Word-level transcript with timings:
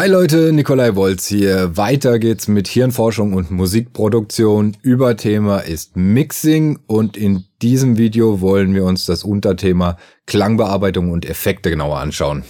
Hi 0.00 0.08
Leute, 0.08 0.50
Nikolai 0.54 0.94
Wolz 0.94 1.26
hier. 1.26 1.76
Weiter 1.76 2.18
geht's 2.18 2.48
mit 2.48 2.68
Hirnforschung 2.68 3.34
und 3.34 3.50
Musikproduktion. 3.50 4.74
Überthema 4.80 5.58
ist 5.58 5.94
Mixing 5.94 6.78
und 6.86 7.18
in 7.18 7.44
diesem 7.60 7.98
Video 7.98 8.40
wollen 8.40 8.72
wir 8.72 8.84
uns 8.84 9.04
das 9.04 9.24
Unterthema 9.24 9.98
Klangbearbeitung 10.24 11.10
und 11.10 11.28
Effekte 11.28 11.68
genauer 11.68 11.98
anschauen. 11.98 12.44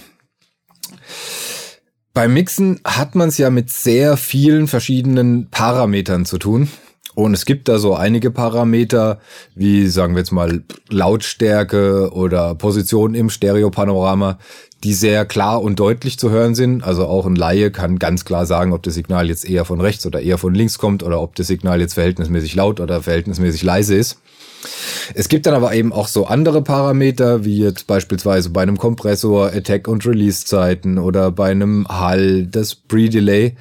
Beim 2.13 2.33
Mixen 2.33 2.79
hat 2.85 3.15
man 3.15 3.27
es 3.27 3.37
ja 3.37 3.49
mit 3.49 3.69
sehr 3.69 4.15
vielen 4.15 4.69
verschiedenen 4.69 5.49
Parametern 5.49 6.23
zu 6.23 6.37
tun. 6.37 6.69
Und 7.13 7.33
es 7.33 7.43
gibt 7.43 7.67
da 7.67 7.77
so 7.77 7.93
einige 7.93 8.31
Parameter, 8.31 9.19
wie 9.53 9.87
sagen 9.87 10.13
wir 10.15 10.19
jetzt 10.19 10.31
mal 10.31 10.63
Lautstärke 10.87 12.13
oder 12.13 12.55
Position 12.55 13.13
im 13.13 13.29
Stereopanorama, 13.29 14.39
die 14.83 14.93
sehr 14.93 15.25
klar 15.25 15.61
und 15.61 15.79
deutlich 15.79 16.17
zu 16.17 16.29
hören 16.29 16.55
sind. 16.55 16.83
Also 16.83 17.05
auch 17.05 17.25
ein 17.25 17.35
Laie 17.35 17.71
kann 17.71 17.99
ganz 17.99 18.25
klar 18.25 18.45
sagen, 18.45 18.73
ob 18.73 18.83
das 18.83 18.95
Signal 18.95 19.27
jetzt 19.27 19.47
eher 19.47 19.65
von 19.65 19.79
rechts 19.79 20.05
oder 20.05 20.21
eher 20.21 20.37
von 20.37 20.53
links 20.53 20.77
kommt 20.77 21.03
oder 21.03 21.21
ob 21.21 21.35
das 21.35 21.47
Signal 21.47 21.79
jetzt 21.79 21.93
verhältnismäßig 21.93 22.55
laut 22.55 22.79
oder 22.79 23.01
verhältnismäßig 23.01 23.63
leise 23.63 23.95
ist. 23.95 24.17
Es 25.13 25.27
gibt 25.27 25.45
dann 25.45 25.53
aber 25.53 25.73
eben 25.73 25.91
auch 25.91 26.07
so 26.07 26.25
andere 26.25 26.61
Parameter, 26.61 27.45
wie 27.45 27.57
jetzt 27.57 27.87
beispielsweise 27.87 28.49
bei 28.49 28.61
einem 28.61 28.77
Kompressor 28.77 29.47
Attack- 29.47 29.87
und 29.87 30.05
Release-Zeiten 30.05 30.97
oder 30.97 31.31
bei 31.31 31.49
einem 31.49 31.87
Hall, 31.87 32.45
das 32.45 32.75
Pre-Delay, 32.75 33.55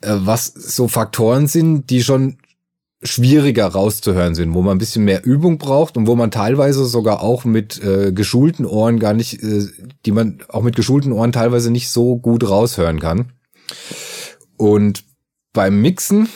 äh, 0.00 0.08
was 0.10 0.46
so 0.46 0.88
Faktoren 0.88 1.46
sind, 1.46 1.90
die 1.90 2.02
schon 2.02 2.36
schwieriger 3.02 3.66
rauszuhören 3.66 4.34
sind, 4.34 4.54
wo 4.54 4.62
man 4.62 4.76
ein 4.76 4.78
bisschen 4.78 5.04
mehr 5.04 5.24
Übung 5.24 5.58
braucht 5.58 5.96
und 5.96 6.06
wo 6.06 6.16
man 6.16 6.30
teilweise 6.30 6.86
sogar 6.86 7.22
auch 7.22 7.44
mit 7.44 7.82
äh, 7.82 8.12
geschulten 8.12 8.64
Ohren 8.64 8.98
gar 8.98 9.12
nicht, 9.12 9.42
äh, 9.42 9.66
die 10.04 10.12
man 10.12 10.38
auch 10.48 10.62
mit 10.62 10.76
geschulten 10.76 11.12
Ohren 11.12 11.32
teilweise 11.32 11.70
nicht 11.70 11.90
so 11.90 12.16
gut 12.16 12.48
raushören 12.48 13.00
kann. 13.00 13.32
Und 14.56 15.04
beim 15.52 15.80
Mixen 15.82 16.28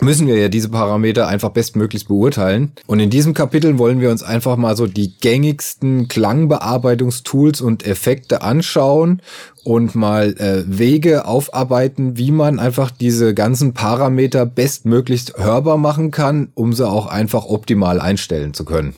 müssen 0.00 0.26
wir 0.26 0.36
ja 0.36 0.48
diese 0.48 0.68
Parameter 0.68 1.28
einfach 1.28 1.50
bestmöglichst 1.50 2.08
beurteilen. 2.08 2.72
Und 2.86 3.00
in 3.00 3.10
diesem 3.10 3.34
Kapitel 3.34 3.78
wollen 3.78 4.00
wir 4.00 4.10
uns 4.10 4.22
einfach 4.22 4.56
mal 4.56 4.76
so 4.76 4.86
die 4.86 5.16
gängigsten 5.18 6.08
Klangbearbeitungstools 6.08 7.60
und 7.60 7.86
Effekte 7.86 8.42
anschauen 8.42 9.22
und 9.64 9.94
mal 9.94 10.34
äh, 10.38 10.64
Wege 10.66 11.26
aufarbeiten, 11.26 12.16
wie 12.16 12.30
man 12.30 12.58
einfach 12.58 12.90
diese 12.90 13.34
ganzen 13.34 13.72
Parameter 13.74 14.46
bestmöglichst 14.46 15.38
hörbar 15.38 15.76
machen 15.76 16.10
kann, 16.10 16.50
um 16.54 16.72
sie 16.72 16.86
auch 16.86 17.06
einfach 17.06 17.46
optimal 17.46 18.00
einstellen 18.00 18.54
zu 18.54 18.64
können. 18.64 18.94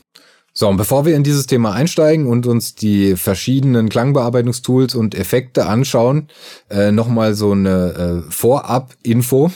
So, 0.53 0.67
und 0.67 0.77
bevor 0.77 1.07
wir 1.07 1.15
in 1.15 1.23
dieses 1.23 1.47
Thema 1.47 1.73
einsteigen 1.73 2.27
und 2.27 2.45
uns 2.45 2.75
die 2.75 3.15
verschiedenen 3.15 3.89
Klangbearbeitungstools 3.89 4.97
und 4.97 5.15
Effekte 5.15 5.67
anschauen, 5.67 6.27
äh, 6.69 6.91
nochmal 6.91 7.35
so 7.35 7.53
eine 7.53 8.25
äh, 8.27 8.31
Vorab-Info. 8.33 9.53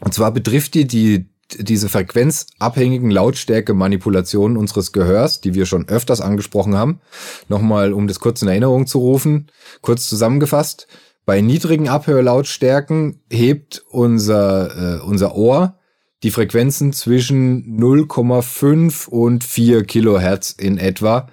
Und 0.00 0.14
zwar 0.14 0.32
betrifft 0.32 0.74
die, 0.74 0.86
die 0.86 1.26
diese 1.58 1.88
frequenzabhängigen 1.88 3.10
Lautstärke-Manipulationen 3.10 4.56
unseres 4.56 4.92
Gehörs, 4.92 5.40
die 5.40 5.54
wir 5.54 5.66
schon 5.66 5.88
öfters 5.88 6.20
angesprochen 6.20 6.74
haben. 6.74 7.00
Nochmal, 7.48 7.92
um 7.92 8.08
das 8.08 8.20
kurz 8.20 8.42
in 8.42 8.48
Erinnerung 8.48 8.86
zu 8.86 8.98
rufen, 8.98 9.46
kurz 9.80 10.08
zusammengefasst. 10.08 10.88
Bei 11.24 11.40
niedrigen 11.40 11.88
Abhörlautstärken 11.88 13.20
hebt 13.30 13.84
unser, 13.90 14.98
äh, 14.98 15.00
unser 15.02 15.36
Ohr 15.36 15.78
die 16.22 16.30
Frequenzen 16.30 16.92
zwischen 16.92 17.78
0,5 17.78 19.08
und 19.08 19.44
4 19.44 19.84
Kilohertz 19.84 20.50
in 20.50 20.78
etwa 20.78 21.28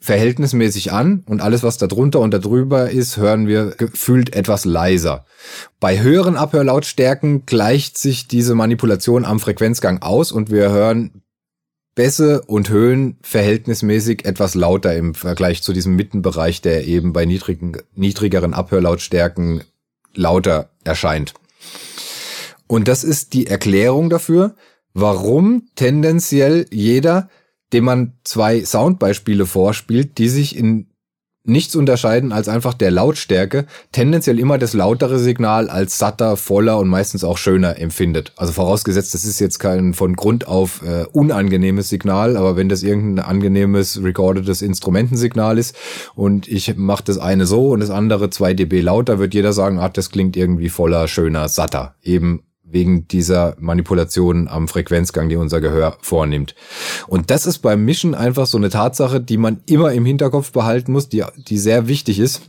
verhältnismäßig 0.00 0.92
an 0.92 1.24
und 1.26 1.40
alles, 1.40 1.62
was 1.62 1.76
da 1.76 1.86
drunter 1.86 2.20
und 2.20 2.32
da 2.32 2.38
drüber 2.38 2.90
ist, 2.90 3.16
hören 3.16 3.46
wir 3.48 3.70
gefühlt 3.70 4.34
etwas 4.34 4.64
leiser. 4.64 5.24
Bei 5.80 6.00
höheren 6.00 6.36
Abhörlautstärken 6.36 7.46
gleicht 7.46 7.98
sich 7.98 8.28
diese 8.28 8.54
Manipulation 8.54 9.24
am 9.24 9.40
Frequenzgang 9.40 10.00
aus 10.02 10.30
und 10.30 10.50
wir 10.50 10.70
hören 10.70 11.22
Bässe 11.96 12.42
und 12.42 12.70
Höhen 12.70 13.18
verhältnismäßig 13.22 14.24
etwas 14.24 14.54
lauter 14.54 14.94
im 14.94 15.16
Vergleich 15.16 15.64
zu 15.64 15.72
diesem 15.72 15.96
Mittenbereich, 15.96 16.62
der 16.62 16.86
eben 16.86 17.12
bei 17.12 17.24
niedrigen, 17.24 17.76
niedrigeren 17.96 18.54
Abhörlautstärken 18.54 19.64
lauter 20.14 20.70
erscheint. 20.84 21.34
Und 22.68 22.86
das 22.86 23.02
ist 23.02 23.32
die 23.32 23.48
Erklärung 23.48 24.10
dafür, 24.10 24.54
warum 24.94 25.68
tendenziell 25.74 26.66
jeder 26.70 27.30
dem 27.72 27.84
man 27.84 28.14
zwei 28.24 28.64
Soundbeispiele 28.64 29.46
vorspielt, 29.46 30.18
die 30.18 30.28
sich 30.28 30.56
in 30.56 30.88
nichts 31.48 31.74
unterscheiden 31.74 32.32
als 32.32 32.48
einfach 32.48 32.74
der 32.74 32.90
Lautstärke, 32.90 33.66
tendenziell 33.90 34.38
immer 34.38 34.58
das 34.58 34.74
lautere 34.74 35.18
Signal 35.18 35.70
als 35.70 35.98
satter, 35.98 36.36
voller 36.36 36.78
und 36.78 36.88
meistens 36.88 37.24
auch 37.24 37.38
schöner 37.38 37.78
empfindet. 37.78 38.32
Also 38.36 38.52
vorausgesetzt, 38.52 39.14
das 39.14 39.24
ist 39.24 39.40
jetzt 39.40 39.58
kein 39.58 39.94
von 39.94 40.14
Grund 40.14 40.46
auf 40.46 40.82
äh, 40.82 41.06
unangenehmes 41.10 41.88
Signal, 41.88 42.36
aber 42.36 42.56
wenn 42.56 42.68
das 42.68 42.82
irgendein 42.82 43.24
angenehmes 43.24 44.02
recordetes 44.02 44.62
Instrumentensignal 44.62 45.58
ist 45.58 45.74
und 46.14 46.46
ich 46.46 46.76
mache 46.76 47.04
das 47.04 47.18
eine 47.18 47.46
so 47.46 47.70
und 47.70 47.80
das 47.80 47.90
andere 47.90 48.30
2 48.30 48.54
dB 48.54 48.80
lauter, 48.82 49.18
wird 49.18 49.34
jeder 49.34 49.52
sagen, 49.52 49.78
ah, 49.78 49.88
das 49.88 50.10
klingt 50.10 50.36
irgendwie 50.36 50.68
voller, 50.68 51.08
schöner, 51.08 51.48
satter. 51.48 51.94
Eben 52.02 52.42
wegen 52.70 53.08
dieser 53.08 53.54
Manipulation 53.58 54.48
am 54.48 54.68
Frequenzgang, 54.68 55.28
die 55.28 55.36
unser 55.36 55.60
Gehör 55.60 55.96
vornimmt. 56.00 56.54
Und 57.06 57.30
das 57.30 57.46
ist 57.46 57.58
beim 57.58 57.84
Mischen 57.84 58.14
einfach 58.14 58.46
so 58.46 58.58
eine 58.58 58.70
Tatsache, 58.70 59.20
die 59.20 59.36
man 59.36 59.60
immer 59.66 59.92
im 59.92 60.04
Hinterkopf 60.04 60.52
behalten 60.52 60.92
muss, 60.92 61.08
die, 61.08 61.24
die 61.36 61.58
sehr 61.58 61.88
wichtig 61.88 62.18
ist. 62.18 62.42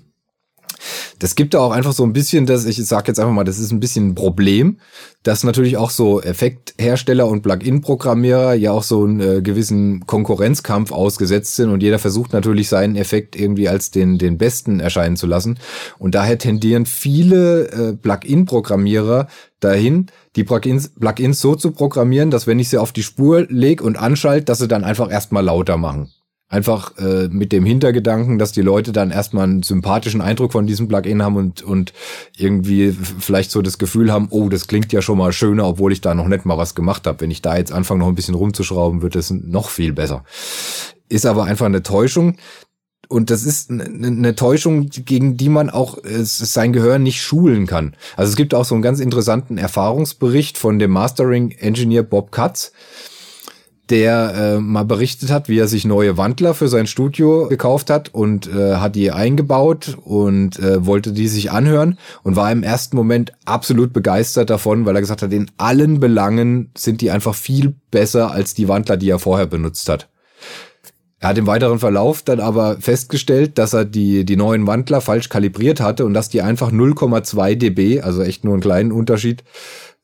Das 1.20 1.36
gibt 1.36 1.54
da 1.54 1.60
auch 1.60 1.72
einfach 1.72 1.92
so 1.92 2.04
ein 2.04 2.14
bisschen, 2.14 2.46
dass 2.46 2.66
ich 2.66 2.78
sage 2.86 3.08
jetzt 3.08 3.20
einfach 3.20 3.34
mal, 3.34 3.44
das 3.44 3.60
ist 3.60 3.72
ein 3.72 3.82
bisschen 3.82 4.10
ein 4.10 4.16
Problem, 4.16 4.78
dass 5.24 5.44
natürlich 5.44 5.76
auch 5.76 5.90
so 5.90 6.22
Effekthersteller 6.22 7.28
und 7.28 7.42
Plugin-Programmierer 7.42 8.54
ja 8.54 8.72
auch 8.72 8.84
so 8.84 9.04
einen 9.04 9.20
äh, 9.20 9.42
gewissen 9.42 10.06
Konkurrenzkampf 10.08 10.94
ausgesetzt 10.94 11.58
sind 11.58 11.70
und 11.72 11.84
jeder 11.84 12.00
versucht 12.00 12.32
natürlich 12.32 12.70
seinen 12.70 12.96
Effekt 12.96 13.36
irgendwie 13.36 13.68
als 13.68 13.92
den, 13.92 14.18
den 14.18 14.38
besten 14.38 14.80
erscheinen 14.80 15.18
zu 15.18 15.28
lassen. 15.28 15.60
Und 15.98 16.16
daher 16.16 16.38
tendieren 16.38 16.86
viele 16.86 17.68
äh, 17.68 17.94
Plugin-Programmierer 17.98 19.28
dahin, 19.60 20.08
die 20.38 20.46
Plugins, 20.46 20.94
Plugins 20.98 21.42
so 21.42 21.56
zu 21.56 21.72
programmieren, 21.72 22.32
dass 22.32 22.48
wenn 22.48 22.60
ich 22.60 22.70
sie 22.70 22.78
auf 22.78 22.94
die 22.94 23.04
Spur 23.04 23.46
lege 23.50 23.84
und 23.84 23.98
anschalte, 23.98 24.46
dass 24.46 24.60
sie 24.60 24.70
dann 24.70 24.86
einfach 24.86 25.12
erstmal 25.12 25.44
lauter 25.44 25.76
machen. 25.76 26.12
Einfach 26.52 26.98
äh, 26.98 27.28
mit 27.30 27.52
dem 27.52 27.64
Hintergedanken, 27.64 28.40
dass 28.40 28.52
die 28.52 28.64
Leute 28.64 28.92
dann 28.92 29.12
erstmal 29.12 29.44
einen 29.44 29.62
sympathischen 29.62 30.20
Eindruck 30.20 30.52
von 30.52 30.66
diesem 30.66 30.88
Plugin 30.88 31.22
haben 31.22 31.36
und, 31.36 31.62
und 31.62 31.94
irgendwie 32.36 32.92
vielleicht 32.92 33.52
so 33.52 33.62
das 33.62 33.78
Gefühl 33.78 34.12
haben, 34.12 34.30
oh, 34.32 34.50
das 34.50 34.66
klingt 34.66 34.92
ja 34.92 35.04
schon 35.04 35.20
mal 35.20 35.32
schöner, 35.32 35.68
obwohl 35.68 35.94
ich 35.94 36.02
da 36.02 36.16
noch 36.16 36.28
nicht 36.28 36.46
mal 36.46 36.58
was 36.58 36.74
gemacht 36.74 37.06
habe. 37.06 37.22
Wenn 37.22 37.30
ich 37.30 37.44
da 37.44 37.56
jetzt 37.56 37.72
anfange, 37.72 38.00
noch 38.00 38.08
ein 38.08 38.16
bisschen 38.16 38.34
rumzuschrauben, 38.34 39.04
wird 39.04 39.16
es 39.16 39.30
noch 39.30 39.70
viel 39.70 39.94
besser. 39.94 40.24
Ist 41.08 41.28
aber 41.28 41.44
einfach 41.44 41.68
eine 41.68 41.84
Täuschung. 41.84 42.38
Und 43.10 43.32
das 43.32 43.44
ist 43.44 43.72
eine 43.72 44.36
Täuschung, 44.36 44.90
gegen 44.90 45.36
die 45.36 45.50
man 45.50 45.70
auch 45.70 46.04
äh, 46.04 46.24
sein 46.24 46.74
Gehör 46.74 47.00
nicht 47.00 47.22
schulen 47.22 47.68
kann. 47.68 47.96
Also 48.18 48.30
es 48.30 48.36
gibt 48.36 48.56
auch 48.56 48.66
so 48.66 48.74
einen 48.74 48.84
ganz 48.84 49.00
interessanten 49.00 49.58
Erfahrungsbericht 49.58 50.58
von 50.58 50.80
dem 50.80 50.92
Mastering 50.92 51.52
Engineer 51.52 52.04
Bob 52.04 52.32
Katz 52.32 52.72
der 53.90 54.34
äh, 54.36 54.60
mal 54.60 54.86
berichtet 54.86 55.32
hat, 55.32 55.50
wie 55.50 55.58
er 55.58 55.68
sich 55.68 55.86
neue 55.86 56.18
Wandler 56.18 56.54
für 56.54 56.68
sein 56.68 56.88
Studio 56.88 57.48
gekauft 57.48 57.90
hat 57.90 58.14
und 58.14 58.48
äh, 58.48 58.76
hat 58.76 58.96
die 58.96 59.12
eingebaut 59.12 59.98
und 60.04 60.60
äh, 60.60 60.86
wollte 60.86 61.12
die 61.12 61.28
sich 61.28 61.52
anhören 61.52 61.98
und 62.24 62.36
war 62.36 62.52
im 62.52 62.64
ersten 62.64 62.96
Moment 62.96 63.34
absolut 63.46 63.94
begeistert 63.94 64.50
davon, 64.50 64.86
weil 64.86 64.96
er 64.96 65.02
gesagt 65.02 65.22
hat, 65.22 65.34
in 65.34 65.50
allen 65.58 66.00
Belangen 66.00 66.72
sind 66.78 67.02
die 67.02 67.12
einfach 67.12 67.36
viel 67.36 67.76
besser 67.92 68.32
als 68.32 68.54
die 68.54 68.68
Wandler, 68.68 68.98
die 68.98 69.10
er 69.10 69.20
vorher 69.20 69.48
benutzt 69.48 69.90
hat. 69.90 70.10
Er 71.22 71.30
hat 71.30 71.38
im 71.38 71.48
weiteren 71.48 71.80
Verlauf 71.80 72.22
dann 72.22 72.40
aber 72.40 72.78
festgestellt, 72.80 73.58
dass 73.58 73.74
er 73.74 73.84
die, 73.84 74.24
die 74.24 74.38
neuen 74.38 74.68
Wandler 74.68 75.02
falsch 75.02 75.28
kalibriert 75.28 75.82
hatte 75.82 76.06
und 76.06 76.14
dass 76.14 76.30
die 76.30 76.42
einfach 76.42 76.72
0,2 76.72 77.56
dB, 77.56 78.02
also 78.02 78.22
echt 78.22 78.46
nur 78.46 78.54
einen 78.54 78.62
kleinen 78.62 78.94
Unterschied, 78.94 79.44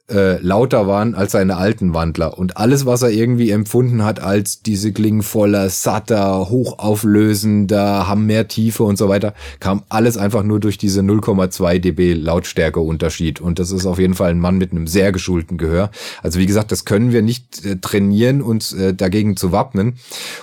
äh, 0.09 0.39
lauter 0.39 0.87
waren 0.87 1.15
als 1.15 1.31
seine 1.31 1.57
alten 1.57 1.93
Wandler. 1.93 2.37
Und 2.37 2.57
alles, 2.57 2.85
was 2.85 3.01
er 3.01 3.09
irgendwie 3.09 3.49
empfunden 3.49 4.03
hat 4.03 4.19
als 4.19 4.61
diese 4.61 4.93
klingen 4.93 5.23
voller, 5.23 5.69
satter, 5.69 6.49
hochauflösender, 6.49 8.07
haben 8.07 8.25
mehr 8.25 8.47
Tiefe 8.47 8.83
und 8.83 8.97
so 8.97 9.09
weiter, 9.09 9.33
kam 9.59 9.83
alles 9.89 10.17
einfach 10.17 10.43
nur 10.43 10.59
durch 10.59 10.77
diese 10.77 11.01
0,2 11.01 11.79
dB 11.79 12.13
Lautstärkeunterschied. 12.13 13.41
Und 13.41 13.59
das 13.59 13.71
ist 13.71 13.85
auf 13.85 13.99
jeden 13.99 14.13
Fall 14.13 14.31
ein 14.31 14.39
Mann 14.39 14.57
mit 14.57 14.71
einem 14.71 14.87
sehr 14.87 15.11
geschulten 15.11 15.57
Gehör. 15.57 15.89
Also 16.21 16.39
wie 16.39 16.45
gesagt, 16.45 16.71
das 16.71 16.85
können 16.85 17.11
wir 17.11 17.21
nicht 17.21 17.65
äh, 17.65 17.77
trainieren, 17.77 18.41
uns 18.41 18.73
äh, 18.73 18.93
dagegen 18.93 19.35
zu 19.37 19.51
wappnen. 19.51 19.95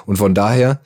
Und 0.06 0.16
von 0.16 0.34
daher 0.34 0.80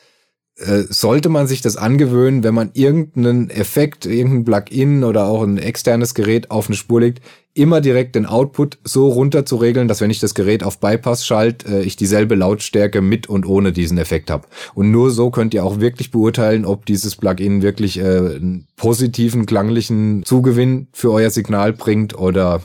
äh, 0.59 0.85
sollte 0.89 1.29
man 1.29 1.47
sich 1.47 1.61
das 1.61 1.77
angewöhnen, 1.77 2.43
wenn 2.43 2.55
man 2.55 2.71
irgendeinen 2.73 3.51
Effekt, 3.51 4.07
irgendein 4.07 4.45
Plugin 4.45 5.05
oder 5.05 5.27
auch 5.27 5.43
ein 5.43 5.59
externes 5.59 6.15
Gerät 6.15 6.51
auf 6.51 6.69
eine 6.69 6.77
Spur 6.77 7.01
legt, 7.01 7.21
immer 7.53 7.81
direkt 7.81 8.15
den 8.15 8.27
Output 8.27 8.79
so 8.85 9.09
runter 9.09 9.45
zu 9.45 9.57
regeln, 9.57 9.89
dass 9.89 10.01
wenn 10.01 10.11
ich 10.11 10.21
das 10.21 10.35
Gerät 10.35 10.63
auf 10.63 10.79
Bypass 10.79 11.27
schalte, 11.27 11.81
äh, 11.81 11.83
ich 11.83 11.97
dieselbe 11.97 12.35
Lautstärke 12.35 13.03
mit 13.03 13.29
und 13.29 13.47
ohne 13.47 13.73
diesen 13.73 13.99
Effekt 13.99 14.31
habe. 14.31 14.47
Und 14.75 14.91
nur 14.91 15.11
so 15.11 15.31
könnt 15.31 15.53
ihr 15.53 15.65
auch 15.65 15.81
wirklich 15.81 16.11
beurteilen, 16.11 16.65
ob 16.65 16.87
dieses 16.87 17.17
Plugin 17.17 17.63
wirklich 17.63 17.99
äh, 17.99 18.03
einen 18.03 18.67
positiven 18.77 19.47
klanglichen 19.47 20.25
Zugewinn 20.25 20.89
für 20.93 21.13
euer 21.13 21.31
Signal 21.31 21.73
bringt 21.73 22.19
oder, 22.19 22.63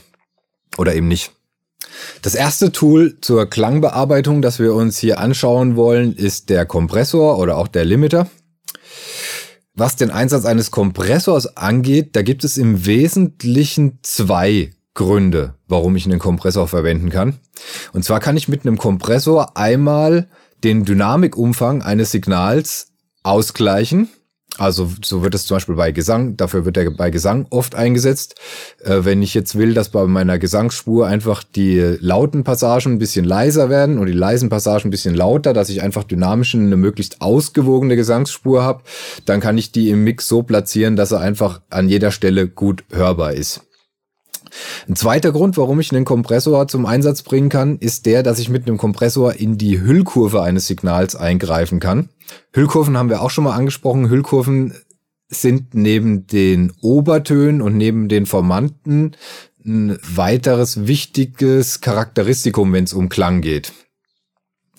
oder 0.77 0.95
eben 0.95 1.07
nicht. 1.07 1.33
Das 2.21 2.35
erste 2.35 2.71
Tool 2.71 3.17
zur 3.21 3.49
Klangbearbeitung, 3.49 4.41
das 4.41 4.59
wir 4.59 4.73
uns 4.73 4.97
hier 4.97 5.19
anschauen 5.19 5.75
wollen, 5.75 6.13
ist 6.15 6.49
der 6.49 6.65
Kompressor 6.65 7.37
oder 7.37 7.57
auch 7.57 7.67
der 7.67 7.85
Limiter. 7.85 8.29
Was 9.73 9.95
den 9.95 10.11
Einsatz 10.11 10.45
eines 10.45 10.71
Kompressors 10.71 11.57
angeht, 11.57 12.15
da 12.15 12.21
gibt 12.21 12.43
es 12.43 12.57
im 12.57 12.85
Wesentlichen 12.85 13.99
zwei 14.03 14.71
Gründe, 14.93 15.55
warum 15.67 15.95
ich 15.95 16.05
einen 16.05 16.19
Kompressor 16.19 16.67
verwenden 16.67 17.09
kann. 17.09 17.39
Und 17.93 18.03
zwar 18.03 18.19
kann 18.19 18.35
ich 18.35 18.47
mit 18.47 18.65
einem 18.65 18.77
Kompressor 18.77 19.55
einmal 19.57 20.27
den 20.63 20.83
Dynamikumfang 20.83 21.81
eines 21.81 22.11
Signals 22.11 22.87
ausgleichen 23.23 24.09
also 24.61 24.91
so 25.03 25.23
wird 25.23 25.33
es 25.33 25.45
zum 25.45 25.55
Beispiel 25.55 25.75
bei 25.75 25.91
Gesang, 25.91 26.37
dafür 26.37 26.65
wird 26.65 26.77
er 26.77 26.91
bei 26.91 27.09
Gesang 27.09 27.47
oft 27.49 27.73
eingesetzt. 27.73 28.35
Äh, 28.83 28.99
wenn 29.01 29.23
ich 29.23 29.33
jetzt 29.33 29.57
will, 29.57 29.73
dass 29.73 29.89
bei 29.89 30.05
meiner 30.05 30.37
Gesangsspur 30.37 31.07
einfach 31.07 31.43
die 31.43 31.79
lauten 31.99 32.43
Passagen 32.43 32.93
ein 32.93 32.99
bisschen 32.99 33.25
leiser 33.25 33.69
werden 33.69 33.97
und 33.97 34.05
die 34.05 34.13
leisen 34.13 34.49
Passagen 34.49 34.87
ein 34.87 34.91
bisschen 34.91 35.15
lauter, 35.15 35.53
dass 35.53 35.69
ich 35.69 35.81
einfach 35.81 36.03
dynamisch 36.03 36.53
eine 36.53 36.77
möglichst 36.77 37.21
ausgewogene 37.21 37.95
Gesangsspur 37.95 38.61
habe, 38.63 38.83
dann 39.25 39.39
kann 39.39 39.57
ich 39.57 39.71
die 39.71 39.89
im 39.89 40.03
Mix 40.03 40.27
so 40.27 40.43
platzieren, 40.43 40.95
dass 40.95 41.11
er 41.11 41.21
einfach 41.21 41.61
an 41.71 41.89
jeder 41.89 42.11
Stelle 42.11 42.47
gut 42.47 42.83
hörbar 42.91 43.33
ist. 43.33 43.61
Ein 44.87 44.95
zweiter 44.95 45.31
Grund, 45.31 45.57
warum 45.57 45.79
ich 45.79 45.91
einen 45.91 46.05
Kompressor 46.05 46.67
zum 46.67 46.85
Einsatz 46.85 47.21
bringen 47.21 47.49
kann, 47.49 47.77
ist 47.77 48.05
der, 48.05 48.23
dass 48.23 48.39
ich 48.39 48.49
mit 48.49 48.67
einem 48.67 48.77
Kompressor 48.77 49.33
in 49.33 49.57
die 49.57 49.81
Hüllkurve 49.81 50.41
eines 50.41 50.67
Signals 50.67 51.15
eingreifen 51.15 51.79
kann. 51.79 52.09
Hüllkurven 52.53 52.97
haben 52.97 53.09
wir 53.09 53.21
auch 53.21 53.29
schon 53.29 53.43
mal 53.43 53.55
angesprochen. 53.55 54.09
Hüllkurven 54.09 54.73
sind 55.29 55.73
neben 55.73 56.27
den 56.27 56.73
Obertönen 56.81 57.61
und 57.61 57.77
neben 57.77 58.09
den 58.09 58.25
Formanten 58.25 59.15
ein 59.65 59.97
weiteres 60.01 60.87
wichtiges 60.87 61.81
Charakteristikum, 61.81 62.73
wenn 62.73 62.83
es 62.83 62.93
um 62.93 63.09
Klang 63.09 63.41
geht. 63.41 63.71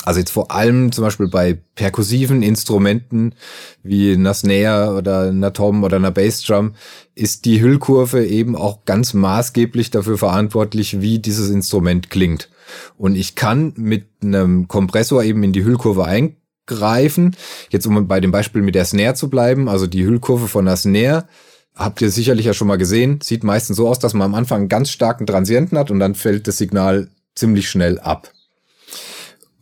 Also 0.05 0.21
jetzt 0.21 0.33
vor 0.33 0.51
allem 0.51 0.93
zum 0.93 1.05
Beispiel 1.05 1.29
bei 1.29 1.59
perkussiven 1.75 2.43
Instrumenten 2.43 3.35
wie 3.83 4.13
einer 4.13 4.35
Snare 4.35 4.97
oder 4.97 5.29
einer 5.29 5.53
Tom 5.53 5.85
oder 5.85 5.97
einer 5.97 6.11
Bassdrum 6.11 6.75
ist 7.15 7.45
die 7.45 7.61
Hüllkurve 7.61 8.27
eben 8.27 8.57
auch 8.57 8.85
ganz 8.85 9.15
maßgeblich 9.15 9.91
dafür 9.91 10.19
verantwortlich, 10.19 11.01
wie 11.01 11.19
dieses 11.19 11.51
Instrument 11.51 12.11
klingt. 12.11 12.51
Und 12.97 13.17
ich 13.17 13.35
kann 13.35 13.75
mit 13.77 14.07
einem 14.23 14.69
Kompressor 14.69 15.23
eben 15.23 15.43
in 15.43 15.53
die 15.53 15.65
Hüllkurve 15.65 16.05
eingreifen. 16.05 17.37
Jetzt 17.71 17.87
um 17.87 18.09
bei 18.09 18.21
dem 18.21 18.33
Beispiel 18.33 18.63
mit 18.63 18.75
der 18.75 18.85
Snare 18.85 19.15
zu 19.15 19.31
bleiben, 19.31 19.69
also 19.69 19.87
die 19.87 20.05
Hüllkurve 20.05 20.49
von 20.49 20.65
der 20.65 20.77
Snare 20.77 21.27
habt 21.75 22.03
ihr 22.03 22.11
sicherlich 22.11 22.47
ja 22.47 22.55
schon 22.55 22.69
mal 22.69 22.77
gesehen, 22.77 23.21
sieht 23.23 23.45
meistens 23.45 23.77
so 23.77 23.89
aus, 23.89 23.99
dass 23.99 24.15
man 24.15 24.27
am 24.27 24.35
Anfang 24.35 24.61
einen 24.61 24.69
ganz 24.69 24.91
starken 24.91 25.27
Transienten 25.27 25.79
hat 25.79 25.91
und 25.91 26.01
dann 26.01 26.15
fällt 26.15 26.47
das 26.47 26.59
Signal 26.59 27.09
ziemlich 27.35 27.71
schnell 27.71 27.99
ab. 27.99 28.31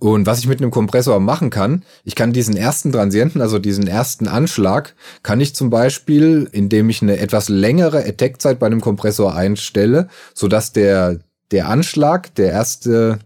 Und 0.01 0.25
was 0.25 0.39
ich 0.39 0.47
mit 0.47 0.63
einem 0.63 0.71
Kompressor 0.71 1.21
machen 1.21 1.51
kann, 1.51 1.85
ich 2.05 2.15
kann 2.15 2.33
diesen 2.33 2.57
ersten 2.57 2.91
Transienten, 2.91 3.43
also 3.43 3.59
diesen 3.59 3.87
ersten 3.87 4.29
Anschlag, 4.29 4.95
kann 5.23 5.41
ich 5.41 5.55
zum 5.55 5.69
Beispiel, 5.69 6.49
indem 6.53 6.89
ich 6.89 7.03
eine 7.03 7.19
etwas 7.19 7.51
längere 7.51 8.07
Attack-Zeit 8.07 8.59
bei 8.59 8.67
einem 8.67 8.81
Kompressor 8.81 9.35
einstelle, 9.35 10.09
so 10.33 10.49
dass 10.49 10.73
der, 10.73 11.21
der 11.51 11.69
Anschlag, 11.69 12.35
der 12.37 12.51
erste, 12.51 13.19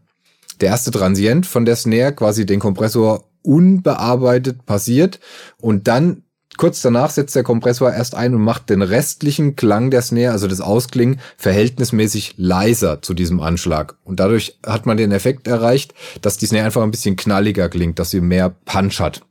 der 0.60 0.70
erste 0.70 0.90
Transient 0.90 1.46
von 1.46 1.64
der 1.64 1.76
Snare 1.76 2.12
quasi 2.12 2.44
den 2.44 2.58
Kompressor 2.58 3.22
unbearbeitet 3.42 4.66
passiert 4.66 5.20
und 5.60 5.86
dann 5.86 6.24
Kurz 6.56 6.82
danach 6.82 7.10
setzt 7.10 7.34
der 7.34 7.42
Kompressor 7.42 7.92
erst 7.92 8.14
ein 8.14 8.34
und 8.34 8.42
macht 8.42 8.70
den 8.70 8.82
restlichen 8.82 9.56
Klang 9.56 9.90
der 9.90 10.02
Snare, 10.02 10.32
also 10.32 10.46
das 10.46 10.60
Ausklingen, 10.60 11.20
verhältnismäßig 11.36 12.34
leiser 12.36 13.02
zu 13.02 13.12
diesem 13.12 13.40
Anschlag. 13.40 13.96
Und 14.04 14.20
dadurch 14.20 14.58
hat 14.64 14.86
man 14.86 14.96
den 14.96 15.12
Effekt 15.12 15.48
erreicht, 15.48 15.94
dass 16.22 16.36
die 16.36 16.46
Snare 16.46 16.66
einfach 16.66 16.82
ein 16.82 16.90
bisschen 16.92 17.16
knalliger 17.16 17.68
klingt, 17.68 17.98
dass 17.98 18.10
sie 18.10 18.20
mehr 18.20 18.50
Punch 18.50 19.00
hat. 19.00 19.22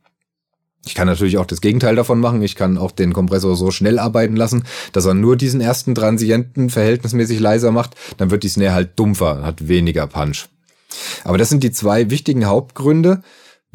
Ich 0.86 0.94
kann 0.94 1.06
natürlich 1.06 1.38
auch 1.38 1.46
das 1.46 1.62
Gegenteil 1.62 1.96
davon 1.96 2.20
machen. 2.20 2.42
Ich 2.42 2.56
kann 2.56 2.76
auch 2.76 2.90
den 2.90 3.14
Kompressor 3.14 3.56
so 3.56 3.70
schnell 3.70 3.98
arbeiten 3.98 4.36
lassen, 4.36 4.64
dass 4.92 5.06
er 5.06 5.14
nur 5.14 5.36
diesen 5.36 5.62
ersten 5.62 5.94
Transienten 5.94 6.68
verhältnismäßig 6.68 7.40
leiser 7.40 7.72
macht. 7.72 7.94
Dann 8.18 8.30
wird 8.30 8.42
die 8.42 8.48
Snare 8.48 8.74
halt 8.74 8.98
dumpfer, 8.98 9.42
hat 9.42 9.66
weniger 9.68 10.06
Punch. 10.06 10.46
Aber 11.24 11.38
das 11.38 11.48
sind 11.48 11.62
die 11.62 11.72
zwei 11.72 12.10
wichtigen 12.10 12.44
Hauptgründe, 12.44 13.22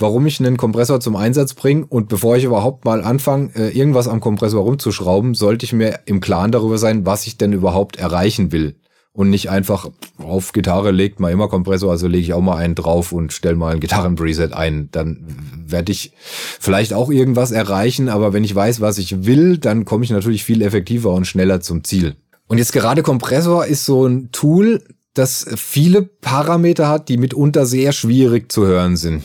warum 0.01 0.25
ich 0.25 0.39
einen 0.39 0.57
Kompressor 0.57 0.99
zum 0.99 1.15
Einsatz 1.15 1.53
bringe. 1.53 1.85
Und 1.85 2.09
bevor 2.09 2.37
ich 2.37 2.43
überhaupt 2.43 2.85
mal 2.85 3.03
anfange, 3.03 3.51
äh, 3.55 3.69
irgendwas 3.77 4.07
am 4.07 4.19
Kompressor 4.19 4.63
rumzuschrauben, 4.63 5.33
sollte 5.33 5.65
ich 5.65 5.73
mir 5.73 5.99
im 6.05 6.21
Klaren 6.21 6.51
darüber 6.51 6.77
sein, 6.77 7.05
was 7.05 7.27
ich 7.27 7.37
denn 7.37 7.53
überhaupt 7.53 7.97
erreichen 7.97 8.51
will. 8.51 8.75
Und 9.11 9.31
nicht 9.31 9.49
einfach 9.49 9.89
auf 10.17 10.53
Gitarre 10.53 10.91
legt 10.91 11.19
man 11.19 11.33
immer 11.33 11.47
Kompressor, 11.49 11.91
also 11.91 12.07
lege 12.07 12.23
ich 12.23 12.33
auch 12.33 12.41
mal 12.41 12.57
einen 12.57 12.75
drauf 12.75 13.11
und 13.11 13.33
stelle 13.33 13.55
mal 13.55 13.73
ein 13.73 13.79
Gitarrenpreset 13.79 14.53
ein. 14.53 14.89
Dann 14.91 15.25
werde 15.65 15.91
ich 15.91 16.13
vielleicht 16.59 16.93
auch 16.93 17.09
irgendwas 17.09 17.51
erreichen, 17.51 18.07
aber 18.07 18.33
wenn 18.33 18.43
ich 18.43 18.55
weiß, 18.55 18.81
was 18.81 18.97
ich 18.97 19.25
will, 19.25 19.57
dann 19.57 19.83
komme 19.83 20.05
ich 20.05 20.11
natürlich 20.11 20.43
viel 20.43 20.61
effektiver 20.61 21.11
und 21.11 21.25
schneller 21.25 21.59
zum 21.59 21.83
Ziel. 21.83 22.15
Und 22.47 22.59
jetzt 22.59 22.71
gerade 22.71 23.03
Kompressor 23.03 23.65
ist 23.65 23.85
so 23.85 24.05
ein 24.05 24.31
Tool, 24.31 24.83
das 25.13 25.45
viele 25.57 26.03
Parameter 26.03 26.87
hat, 26.87 27.09
die 27.09 27.17
mitunter 27.17 27.65
sehr 27.65 27.91
schwierig 27.91 28.51
zu 28.51 28.65
hören 28.65 28.95
sind. 28.95 29.23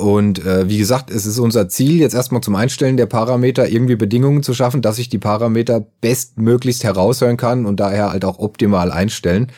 Und 0.00 0.42
äh, 0.46 0.66
wie 0.66 0.78
gesagt, 0.78 1.10
es 1.10 1.26
ist 1.26 1.38
unser 1.38 1.68
Ziel, 1.68 2.00
jetzt 2.00 2.14
erstmal 2.14 2.40
zum 2.40 2.56
Einstellen 2.56 2.96
der 2.96 3.04
Parameter 3.04 3.68
irgendwie 3.68 3.96
Bedingungen 3.96 4.42
zu 4.42 4.54
schaffen, 4.54 4.80
dass 4.80 4.98
ich 4.98 5.10
die 5.10 5.18
Parameter 5.18 5.84
bestmöglichst 6.00 6.84
heraushören 6.84 7.36
kann 7.36 7.66
und 7.66 7.80
daher 7.80 8.10
halt 8.10 8.24
auch 8.24 8.38
optimal 8.38 8.92
einstellen. 8.92 9.48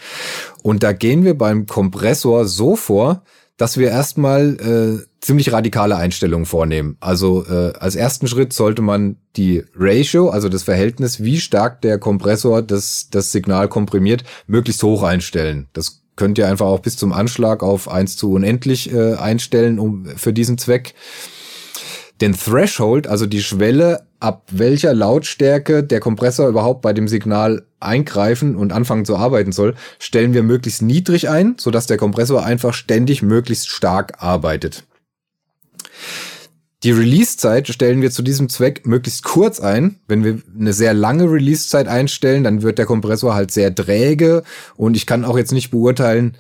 Und 0.65 0.83
da 0.83 0.93
gehen 0.93 1.25
wir 1.25 1.39
beim 1.39 1.67
Kompressor 1.67 2.47
so 2.47 2.75
vor, 2.75 3.23
dass 3.57 3.79
wir 3.79 3.91
erstmal 3.91 4.57
äh, 4.57 5.07
ziemlich 5.21 5.53
radikale 5.53 5.95
Einstellungen 5.95 6.47
vornehmen. 6.47 6.97
Also 6.99 7.47
äh, 7.47 7.75
als 7.79 7.95
ersten 7.95 8.27
Schritt 8.27 8.53
sollte 8.53 8.83
man 8.83 9.19
die 9.37 9.63
Ratio, 9.77 10.31
also 10.31 10.49
das 10.49 10.65
Verhältnis, 10.65 11.23
wie 11.23 11.39
stark 11.39 11.83
der 11.83 11.99
Kompressor 11.99 12.63
das, 12.63 13.11
das 13.13 13.31
Signal 13.31 13.69
komprimiert, 13.69 14.25
möglichst 14.49 14.83
hoch 14.83 15.05
einstellen. 15.05 15.69
Das 15.73 16.02
könnt 16.17 16.39
ihr 16.39 16.49
einfach 16.49 16.67
auch 16.67 16.81
bis 16.81 16.97
zum 16.97 17.13
Anschlag 17.13 17.63
auf 17.63 17.89
1 17.89 18.17
zu 18.17 18.33
unendlich 18.33 18.93
äh, 18.93 19.15
einstellen 19.15 19.79
um, 19.79 20.07
für 20.07 20.33
diesen 20.33 20.59
Zweck. 20.59 20.95
Den 22.21 22.35
Threshold, 22.35 23.09
also 23.09 23.27
die 23.27 23.43
Schwelle, 23.43 24.07
ab 24.21 24.45
welcher 24.51 24.95
Lautstärke 24.95 25.83
der 25.83 25.99
Kompressor 25.99 26.49
überhaupt 26.49 26.83
bei 26.83 26.93
dem 26.93 27.09
Signal 27.09 27.67
eingreifen 27.81 28.55
und 28.55 28.73
anfangen 28.73 29.05
zu 29.05 29.17
arbeiten 29.17 29.51
soll, 29.51 29.75
stellen 29.99 30.33
wir 30.33 30.45
möglichst 30.45 30.83
niedrig 30.83 31.29
ein, 31.29 31.57
sodass 31.59 31.87
der 31.89 31.97
Kompressor 31.97 32.45
einfach 32.45 32.75
ständig 32.75 33.23
möglichst 33.23 33.69
stark 33.69 34.23
arbeitet. 34.23 34.85
Die 36.85 36.91
Release-Zeit 36.91 37.69
stellen 37.69 38.03
wir 38.03 38.11
zu 38.11 38.23
diesem 38.23 38.49
Zweck 38.49 38.87
möglichst 38.87 39.23
kurz 39.23 39.61
ein. 39.61 40.01
Wenn 40.09 40.25
wir 40.25 40.43
eine 40.59 40.73
sehr 40.73 40.95
lange 40.95 41.31
Release-Zeit 41.31 41.87
einstellen, 41.87 42.43
dann 42.43 42.63
wird 42.63 42.79
der 42.79 42.87
Kompressor 42.87 43.35
halt 43.35 43.53
sehr 43.53 43.73
träge 43.73 44.43
und 44.77 44.97
ich 44.97 45.07
kann 45.07 45.25
auch 45.25 45.39
jetzt 45.39 45.53
nicht 45.53 45.71
beurteilen, 45.71 46.37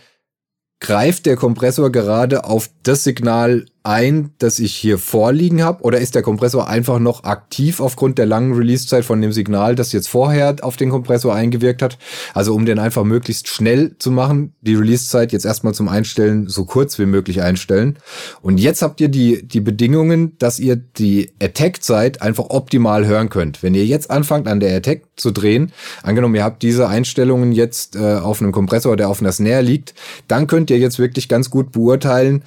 greift 0.81 1.27
der 1.27 1.37
Kompressor 1.37 1.93
gerade 1.93 2.45
auf 2.45 2.69
das 2.83 3.05
Signal 3.05 3.67
ein, 3.85 4.31
das 4.39 4.59
ich 4.59 4.75
hier 4.75 4.99
vorliegen 4.99 5.63
habe? 5.63 5.83
Oder 5.83 5.99
ist 5.99 6.15
der 6.15 6.23
Kompressor 6.23 6.69
einfach 6.69 6.99
noch 6.99 7.25
aktiv 7.25 7.81
aufgrund 7.81 8.19
der 8.19 8.27
langen 8.27 8.53
Releasezeit 8.55 9.05
von 9.05 9.21
dem 9.21 9.33
Signal, 9.33 9.75
das 9.75 9.93
jetzt 9.93 10.09
vorher 10.09 10.57
auf 10.63 10.77
den 10.77 10.91
Kompressor 10.91 11.35
eingewirkt 11.35 11.83
hat? 11.83 11.99
Also 12.35 12.55
um 12.55 12.65
den 12.65 12.79
einfach 12.79 13.05
möglichst 13.05 13.49
schnell 13.49 13.97
zu 13.99 14.11
machen, 14.11 14.55
die 14.61 14.75
Releasezeit 14.75 15.33
jetzt 15.33 15.45
erstmal 15.45 15.75
zum 15.75 15.89
Einstellen 15.89 16.49
so 16.49 16.65
kurz 16.65 16.99
wie 16.99 17.07
möglich 17.07 17.43
einstellen. 17.43 17.99
Und 18.41 18.59
jetzt 18.59 18.83
habt 18.83 19.01
ihr 19.01 19.09
die, 19.09 19.47
die 19.47 19.61
Bedingungen, 19.61 20.39
dass 20.39 20.59
ihr 20.59 20.77
die 20.77 21.33
Attack-Zeit 21.41 22.23
einfach 22.23 22.51
optimal 22.51 23.07
hören 23.07 23.29
könnt. 23.29 23.63
Wenn 23.63 23.75
ihr 23.75 23.87
jetzt 23.87 24.11
anfangt 24.11 24.47
an 24.47 24.61
der 24.61 24.77
Attack 24.77 25.03
zu 25.17 25.31
drehen, 25.31 25.73
angenommen 26.03 26.35
ihr 26.35 26.45
habt 26.45 26.63
diese 26.63 26.89
Einstellungen 26.89 27.53
jetzt 27.53 27.97
äh, 27.97 28.15
auf 28.15 28.41
einem 28.41 28.53
Kompressor, 28.53 28.97
der 28.97 29.09
auf 29.09 29.21
einer 29.21 29.33
Snare 29.33 29.63
liegt, 29.63 29.95
dann 30.29 30.47
könnt 30.47 30.71
ihr 30.71 30.79
jetzt 30.79 30.99
wirklich 30.99 31.29
ganz 31.29 31.51
gut 31.51 31.73
beurteilen, 31.73 32.45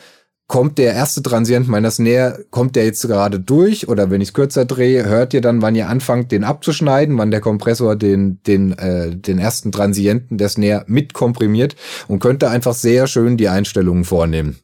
kommt 0.48 0.78
der 0.78 0.94
erste 0.94 1.24
Transient 1.24 1.68
meiner 1.68 1.90
Snare, 1.90 2.46
kommt 2.52 2.76
der 2.76 2.86
jetzt 2.86 3.08
gerade 3.08 3.40
durch 3.40 3.88
oder 3.88 4.12
wenn 4.12 4.22
ich 4.22 4.30
es 4.30 4.34
kürzer 4.34 4.66
drehe, 4.66 5.06
hört 5.06 5.34
ihr 5.34 5.42
dann, 5.42 5.62
wann 5.62 5.76
ihr 5.76 5.90
anfangt, 5.90 6.32
den 6.32 6.44
abzuschneiden, 6.44 7.18
wann 7.18 7.32
der 7.32 7.42
Kompressor 7.42 7.96
den, 7.96 8.40
den, 8.44 8.78
äh, 8.78 9.16
den 9.16 9.40
ersten 9.40 9.72
Transienten 9.72 10.38
der 10.38 10.50
Snare 10.50 10.86
mit 10.88 11.14
komprimiert 11.14 11.76
und 12.08 12.20
könnt 12.20 12.44
da 12.44 12.52
einfach 12.52 12.76
sehr 12.76 13.08
schön 13.08 13.38
die 13.38 13.50
Einstellungen 13.50 14.06
vornehmen. 14.06 14.58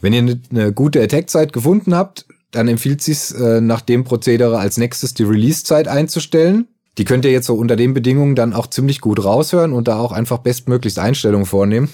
Wenn 0.00 0.14
ihr 0.14 0.20
eine, 0.20 0.40
eine 0.50 0.72
gute 0.72 1.02
Attack-Zeit 1.02 1.52
gefunden 1.52 1.94
habt, 1.94 2.26
dann 2.50 2.68
empfiehlt 2.68 3.02
sich 3.02 3.34
äh, 3.38 3.60
nach 3.60 3.82
dem 3.82 4.04
Prozedere 4.04 4.58
als 4.58 4.78
nächstes 4.78 5.12
die 5.14 5.24
Release-Zeit 5.24 5.88
einzustellen. 5.88 6.68
Die 6.98 7.04
könnt 7.04 7.24
ihr 7.24 7.32
jetzt 7.32 7.46
so 7.46 7.54
unter 7.54 7.76
den 7.76 7.94
Bedingungen 7.94 8.34
dann 8.34 8.52
auch 8.52 8.68
ziemlich 8.68 9.00
gut 9.00 9.24
raushören 9.24 9.72
und 9.72 9.88
da 9.88 9.98
auch 9.98 10.12
einfach 10.12 10.38
bestmöglichst 10.38 10.98
Einstellungen 10.98 11.46
vornehmen. 11.46 11.88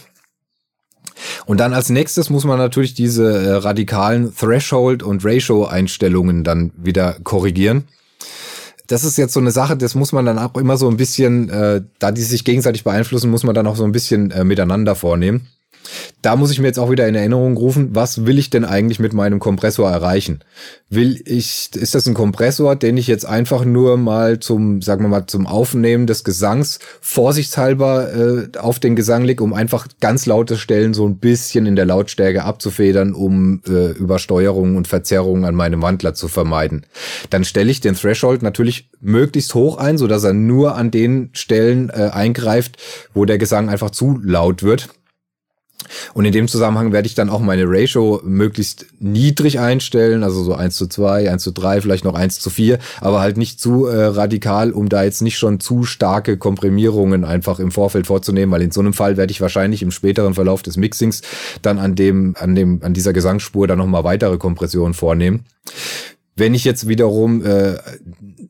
Und 1.46 1.58
dann 1.60 1.72
als 1.72 1.88
nächstes 1.88 2.30
muss 2.30 2.44
man 2.44 2.58
natürlich 2.58 2.94
diese 2.94 3.30
äh, 3.30 3.52
radikalen 3.54 4.34
Threshold- 4.34 5.02
und 5.02 5.24
Ratio-Einstellungen 5.24 6.44
dann 6.44 6.72
wieder 6.76 7.16
korrigieren. 7.24 7.84
Das 8.86 9.04
ist 9.04 9.18
jetzt 9.18 9.34
so 9.34 9.40
eine 9.40 9.50
Sache, 9.50 9.76
das 9.76 9.94
muss 9.94 10.12
man 10.12 10.24
dann 10.24 10.38
auch 10.38 10.56
immer 10.56 10.78
so 10.78 10.88
ein 10.88 10.96
bisschen, 10.96 11.50
äh, 11.50 11.82
da 11.98 12.10
die 12.10 12.22
sich 12.22 12.44
gegenseitig 12.44 12.84
beeinflussen, 12.84 13.30
muss 13.30 13.44
man 13.44 13.54
dann 13.54 13.66
auch 13.66 13.76
so 13.76 13.84
ein 13.84 13.92
bisschen 13.92 14.30
äh, 14.30 14.44
miteinander 14.44 14.94
vornehmen. 14.94 15.48
Da 16.20 16.34
muss 16.34 16.50
ich 16.50 16.58
mir 16.58 16.66
jetzt 16.66 16.78
auch 16.78 16.90
wieder 16.90 17.06
in 17.06 17.14
Erinnerung 17.14 17.56
rufen, 17.56 17.94
was 17.94 18.26
will 18.26 18.38
ich 18.38 18.50
denn 18.50 18.64
eigentlich 18.64 18.98
mit 18.98 19.12
meinem 19.12 19.38
Kompressor 19.38 19.88
erreichen? 19.88 20.40
Will 20.90 21.22
ich, 21.24 21.70
ist 21.74 21.94
das 21.94 22.06
ein 22.06 22.14
Kompressor, 22.14 22.74
den 22.74 22.96
ich 22.96 23.06
jetzt 23.06 23.24
einfach 23.24 23.64
nur 23.64 23.96
mal 23.96 24.40
zum, 24.40 24.82
sagen 24.82 25.04
wir 25.04 25.08
mal, 25.08 25.26
zum 25.26 25.46
Aufnehmen 25.46 26.06
des 26.06 26.24
Gesangs 26.24 26.80
vorsichtshalber 27.00 28.12
äh, 28.12 28.58
auf 28.58 28.80
den 28.80 28.96
Gesang 28.96 29.24
leg, 29.24 29.40
um 29.40 29.54
einfach 29.54 29.86
ganz 30.00 30.26
laute 30.26 30.56
Stellen 30.56 30.92
so 30.92 31.06
ein 31.06 31.18
bisschen 31.18 31.66
in 31.66 31.76
der 31.76 31.86
Lautstärke 31.86 32.42
abzufedern, 32.42 33.14
um 33.14 33.62
äh, 33.68 33.92
Übersteuerungen 33.92 34.76
und 34.76 34.88
Verzerrungen 34.88 35.44
an 35.44 35.54
meinem 35.54 35.82
Wandler 35.82 36.14
zu 36.14 36.26
vermeiden? 36.26 36.84
Dann 37.30 37.44
stelle 37.44 37.70
ich 37.70 37.80
den 37.80 37.94
Threshold 37.94 38.42
natürlich 38.42 38.90
möglichst 39.00 39.54
hoch 39.54 39.76
ein, 39.78 39.98
so 39.98 40.08
dass 40.08 40.24
er 40.24 40.32
nur 40.32 40.74
an 40.74 40.90
den 40.90 41.30
Stellen 41.32 41.90
äh, 41.90 42.10
eingreift, 42.12 42.76
wo 43.14 43.24
der 43.24 43.38
Gesang 43.38 43.68
einfach 43.68 43.90
zu 43.90 44.18
laut 44.20 44.64
wird 44.64 44.88
und 46.14 46.24
in 46.24 46.32
dem 46.32 46.48
Zusammenhang 46.48 46.92
werde 46.92 47.06
ich 47.06 47.14
dann 47.14 47.30
auch 47.30 47.40
meine 47.40 47.64
Ratio 47.66 48.20
möglichst 48.24 48.86
niedrig 48.98 49.58
einstellen, 49.58 50.22
also 50.22 50.42
so 50.42 50.54
1 50.54 50.76
zu 50.76 50.86
2, 50.86 51.30
1 51.30 51.42
zu 51.42 51.52
3, 51.52 51.80
vielleicht 51.80 52.04
noch 52.04 52.14
1 52.14 52.40
zu 52.40 52.50
4, 52.50 52.78
aber 53.00 53.20
halt 53.20 53.36
nicht 53.36 53.60
zu 53.60 53.86
äh, 53.86 54.04
radikal, 54.06 54.72
um 54.72 54.88
da 54.88 55.04
jetzt 55.04 55.22
nicht 55.22 55.38
schon 55.38 55.60
zu 55.60 55.84
starke 55.84 56.36
Komprimierungen 56.36 57.24
einfach 57.24 57.58
im 57.58 57.70
Vorfeld 57.70 58.06
vorzunehmen, 58.06 58.52
weil 58.52 58.62
in 58.62 58.70
so 58.70 58.80
einem 58.80 58.92
Fall 58.92 59.16
werde 59.16 59.30
ich 59.30 59.40
wahrscheinlich 59.40 59.82
im 59.82 59.90
späteren 59.90 60.34
Verlauf 60.34 60.62
des 60.62 60.76
Mixings 60.76 61.22
dann 61.62 61.78
an 61.78 61.94
dem, 61.94 62.34
an 62.38 62.54
dem, 62.54 62.82
an 62.82 62.94
dieser 62.94 63.12
Gesangsspur 63.12 63.66
dann 63.66 63.78
nochmal 63.78 64.04
weitere 64.04 64.38
Kompressionen 64.38 64.94
vornehmen. 64.94 65.44
Wenn 66.38 66.54
ich 66.54 66.64
jetzt 66.64 66.88
wiederum 66.88 67.44
äh, 67.44 67.74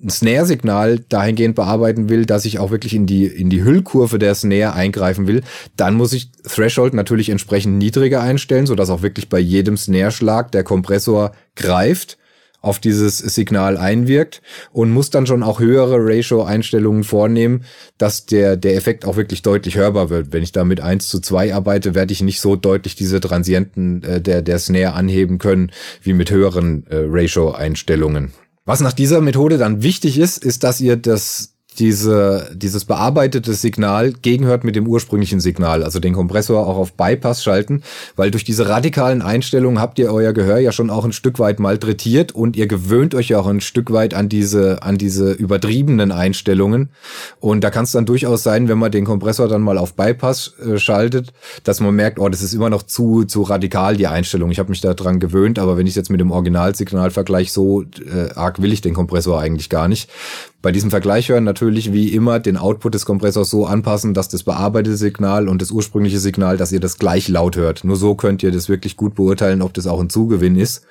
ein 0.02 0.10
Snare-Signal 0.10 1.00
dahingehend 1.08 1.54
bearbeiten 1.54 2.08
will, 2.08 2.26
dass 2.26 2.44
ich 2.44 2.58
auch 2.58 2.70
wirklich 2.70 2.94
in 2.94 3.06
die, 3.06 3.26
in 3.26 3.50
die 3.50 3.64
Hüllkurve 3.64 4.18
der 4.18 4.34
Snare 4.34 4.74
eingreifen 4.74 5.26
will, 5.26 5.42
dann 5.76 5.94
muss 5.94 6.12
ich 6.12 6.30
Threshold 6.42 6.94
natürlich 6.94 7.30
entsprechend 7.30 7.78
niedriger 7.78 8.20
einstellen, 8.20 8.66
sodass 8.66 8.90
auch 8.90 9.02
wirklich 9.02 9.28
bei 9.28 9.38
jedem 9.38 9.76
Snare-Schlag 9.76 10.52
der 10.52 10.64
Kompressor 10.64 11.32
greift 11.56 12.18
auf 12.60 12.78
dieses 12.78 13.18
Signal 13.18 13.76
einwirkt 13.76 14.42
und 14.72 14.90
muss 14.90 15.10
dann 15.10 15.26
schon 15.26 15.42
auch 15.42 15.60
höhere 15.60 15.96
Ratio-Einstellungen 15.98 17.04
vornehmen, 17.04 17.64
dass 17.98 18.26
der, 18.26 18.56
der 18.56 18.76
Effekt 18.76 19.04
auch 19.04 19.16
wirklich 19.16 19.42
deutlich 19.42 19.76
hörbar 19.76 20.10
wird. 20.10 20.32
Wenn 20.32 20.42
ich 20.42 20.52
da 20.52 20.64
mit 20.64 20.80
1 20.80 21.08
zu 21.08 21.20
2 21.20 21.54
arbeite, 21.54 21.94
werde 21.94 22.12
ich 22.12 22.22
nicht 22.22 22.40
so 22.40 22.56
deutlich 22.56 22.96
diese 22.96 23.20
Transienten 23.20 24.02
äh, 24.02 24.20
der, 24.20 24.42
der 24.42 24.58
Snare 24.58 24.94
anheben 24.94 25.38
können, 25.38 25.70
wie 26.02 26.12
mit 26.12 26.30
höheren 26.30 26.86
äh, 26.88 27.04
Ratio-Einstellungen. 27.06 28.32
Was 28.64 28.80
nach 28.80 28.92
dieser 28.92 29.20
Methode 29.20 29.56
dann 29.56 29.82
wichtig 29.82 30.18
ist, 30.18 30.44
ist, 30.44 30.62
dass 30.64 30.80
ihr 30.80 30.96
das 30.96 31.54
diese, 31.78 32.50
dieses 32.54 32.84
bearbeitete 32.84 33.54
Signal 33.54 34.12
gegenhört 34.12 34.64
mit 34.64 34.74
dem 34.74 34.86
ursprünglichen 34.86 35.40
Signal, 35.40 35.84
also 35.84 36.00
den 36.00 36.14
Kompressor 36.14 36.66
auch 36.66 36.76
auf 36.76 36.94
Bypass 36.94 37.42
schalten, 37.42 37.82
weil 38.16 38.30
durch 38.30 38.44
diese 38.44 38.68
radikalen 38.68 39.22
Einstellungen 39.22 39.80
habt 39.80 39.98
ihr 39.98 40.12
euer 40.12 40.32
Gehör 40.32 40.58
ja 40.58 40.72
schon 40.72 40.90
auch 40.90 41.04
ein 41.04 41.12
Stück 41.12 41.38
weit 41.38 41.60
malträtiert 41.60 42.32
und 42.32 42.56
ihr 42.56 42.66
gewöhnt 42.66 43.14
euch 43.14 43.34
auch 43.34 43.46
ein 43.46 43.60
Stück 43.60 43.92
weit 43.92 44.14
an 44.14 44.28
diese, 44.28 44.82
an 44.82 44.98
diese 44.98 45.32
übertriebenen 45.32 46.10
Einstellungen. 46.10 46.88
Und 47.40 47.62
da 47.62 47.70
kann 47.70 47.84
es 47.84 47.92
dann 47.92 48.06
durchaus 48.06 48.42
sein, 48.42 48.68
wenn 48.68 48.78
man 48.78 48.90
den 48.90 49.04
Kompressor 49.04 49.48
dann 49.48 49.62
mal 49.62 49.78
auf 49.78 49.94
Bypass 49.94 50.54
äh, 50.58 50.78
schaltet, 50.78 51.32
dass 51.64 51.80
man 51.80 51.94
merkt, 51.94 52.18
oh, 52.18 52.28
das 52.28 52.42
ist 52.42 52.54
immer 52.54 52.70
noch 52.70 52.82
zu, 52.82 53.24
zu 53.24 53.42
radikal, 53.42 53.96
die 53.96 54.06
Einstellung. 54.06 54.50
Ich 54.50 54.58
habe 54.58 54.70
mich 54.70 54.80
daran 54.80 55.20
gewöhnt, 55.20 55.58
aber 55.58 55.76
wenn 55.76 55.86
ich 55.86 55.94
jetzt 55.94 56.10
mit 56.10 56.20
dem 56.20 56.32
Originalsignal 56.32 57.10
vergleiche, 57.10 57.52
so 57.52 57.82
äh, 57.82 58.32
arg 58.34 58.60
will 58.60 58.72
ich 58.72 58.80
den 58.80 58.94
Kompressor 58.94 59.40
eigentlich 59.40 59.68
gar 59.68 59.86
nicht. 59.86 60.10
Bei 60.60 60.72
diesem 60.72 60.90
Vergleich 60.90 61.28
hören 61.28 61.44
natürlich 61.44 61.67
wie 61.92 62.08
immer 62.08 62.40
den 62.40 62.56
Output 62.56 62.94
des 62.94 63.06
Kompressors 63.06 63.50
so 63.50 63.66
anpassen, 63.66 64.14
dass 64.14 64.28
das 64.28 64.42
bearbeitete 64.42 64.96
Signal 64.96 65.48
und 65.48 65.62
das 65.62 65.70
ursprüngliche 65.70 66.18
Signal, 66.18 66.56
dass 66.56 66.72
ihr 66.72 66.80
das 66.80 66.98
gleich 66.98 67.28
laut 67.28 67.56
hört. 67.56 67.84
Nur 67.84 67.96
so 67.96 68.14
könnt 68.14 68.42
ihr 68.42 68.50
das 68.50 68.68
wirklich 68.68 68.96
gut 68.96 69.14
beurteilen, 69.14 69.62
ob 69.62 69.74
das 69.74 69.86
auch 69.86 70.00
ein 70.00 70.10
Zugewinn 70.10 70.56
ist. 70.56 70.84